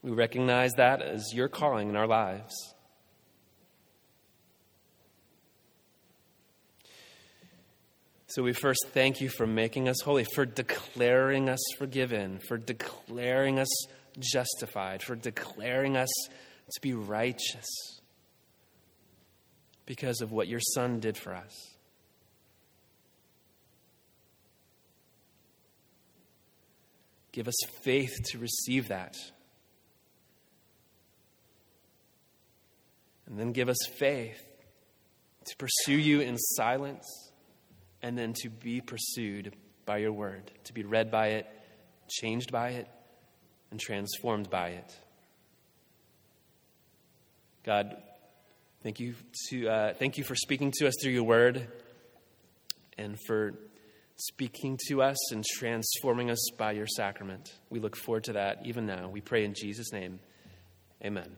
We 0.00 0.12
recognize 0.12 0.72
that 0.78 1.02
as 1.02 1.34
your 1.34 1.48
calling 1.48 1.90
in 1.90 1.96
our 1.96 2.06
lives. 2.06 2.54
So 8.28 8.42
we 8.42 8.54
first 8.54 8.86
thank 8.92 9.20
you 9.20 9.28
for 9.28 9.46
making 9.46 9.86
us 9.86 10.00
holy, 10.02 10.24
for 10.24 10.46
declaring 10.46 11.50
us 11.50 11.60
forgiven, 11.76 12.40
for 12.48 12.56
declaring 12.56 13.58
us 13.58 13.68
justified, 14.18 15.02
for 15.02 15.16
declaring 15.16 15.98
us 15.98 16.08
to 16.72 16.80
be 16.80 16.94
righteous 16.94 17.66
because 19.84 20.22
of 20.22 20.32
what 20.32 20.48
your 20.48 20.60
Son 20.60 20.98
did 20.98 21.18
for 21.18 21.34
us. 21.34 21.73
Give 27.34 27.48
us 27.48 27.56
faith 27.82 28.14
to 28.30 28.38
receive 28.38 28.88
that. 28.88 29.16
And 33.26 33.36
then 33.36 33.50
give 33.50 33.68
us 33.68 33.88
faith 33.96 34.40
to 35.44 35.56
pursue 35.56 35.98
you 35.98 36.20
in 36.20 36.38
silence 36.38 37.32
and 38.00 38.16
then 38.16 38.34
to 38.42 38.48
be 38.48 38.80
pursued 38.80 39.52
by 39.84 39.96
your 39.96 40.12
word, 40.12 40.48
to 40.62 40.72
be 40.72 40.84
read 40.84 41.10
by 41.10 41.30
it, 41.30 41.48
changed 42.08 42.52
by 42.52 42.68
it, 42.68 42.88
and 43.72 43.80
transformed 43.80 44.48
by 44.48 44.68
it. 44.68 44.96
God, 47.64 47.96
thank 48.84 49.00
you, 49.00 49.16
to, 49.48 49.68
uh, 49.68 49.94
thank 49.94 50.18
you 50.18 50.22
for 50.22 50.36
speaking 50.36 50.70
to 50.76 50.86
us 50.86 50.94
through 51.02 51.12
your 51.12 51.24
word 51.24 51.66
and 52.96 53.18
for 53.26 53.54
speaking 54.16 54.78
to 54.88 55.02
us 55.02 55.32
and 55.32 55.44
transforming 55.44 56.30
us 56.30 56.50
by 56.56 56.72
your 56.72 56.86
sacrament. 56.86 57.52
We 57.70 57.80
look 57.80 57.96
forward 57.96 58.24
to 58.24 58.34
that 58.34 58.58
even 58.64 58.86
now. 58.86 59.08
We 59.08 59.20
pray 59.20 59.44
in 59.44 59.54
Jesus' 59.54 59.92
name. 59.92 60.20
Amen. 61.04 61.36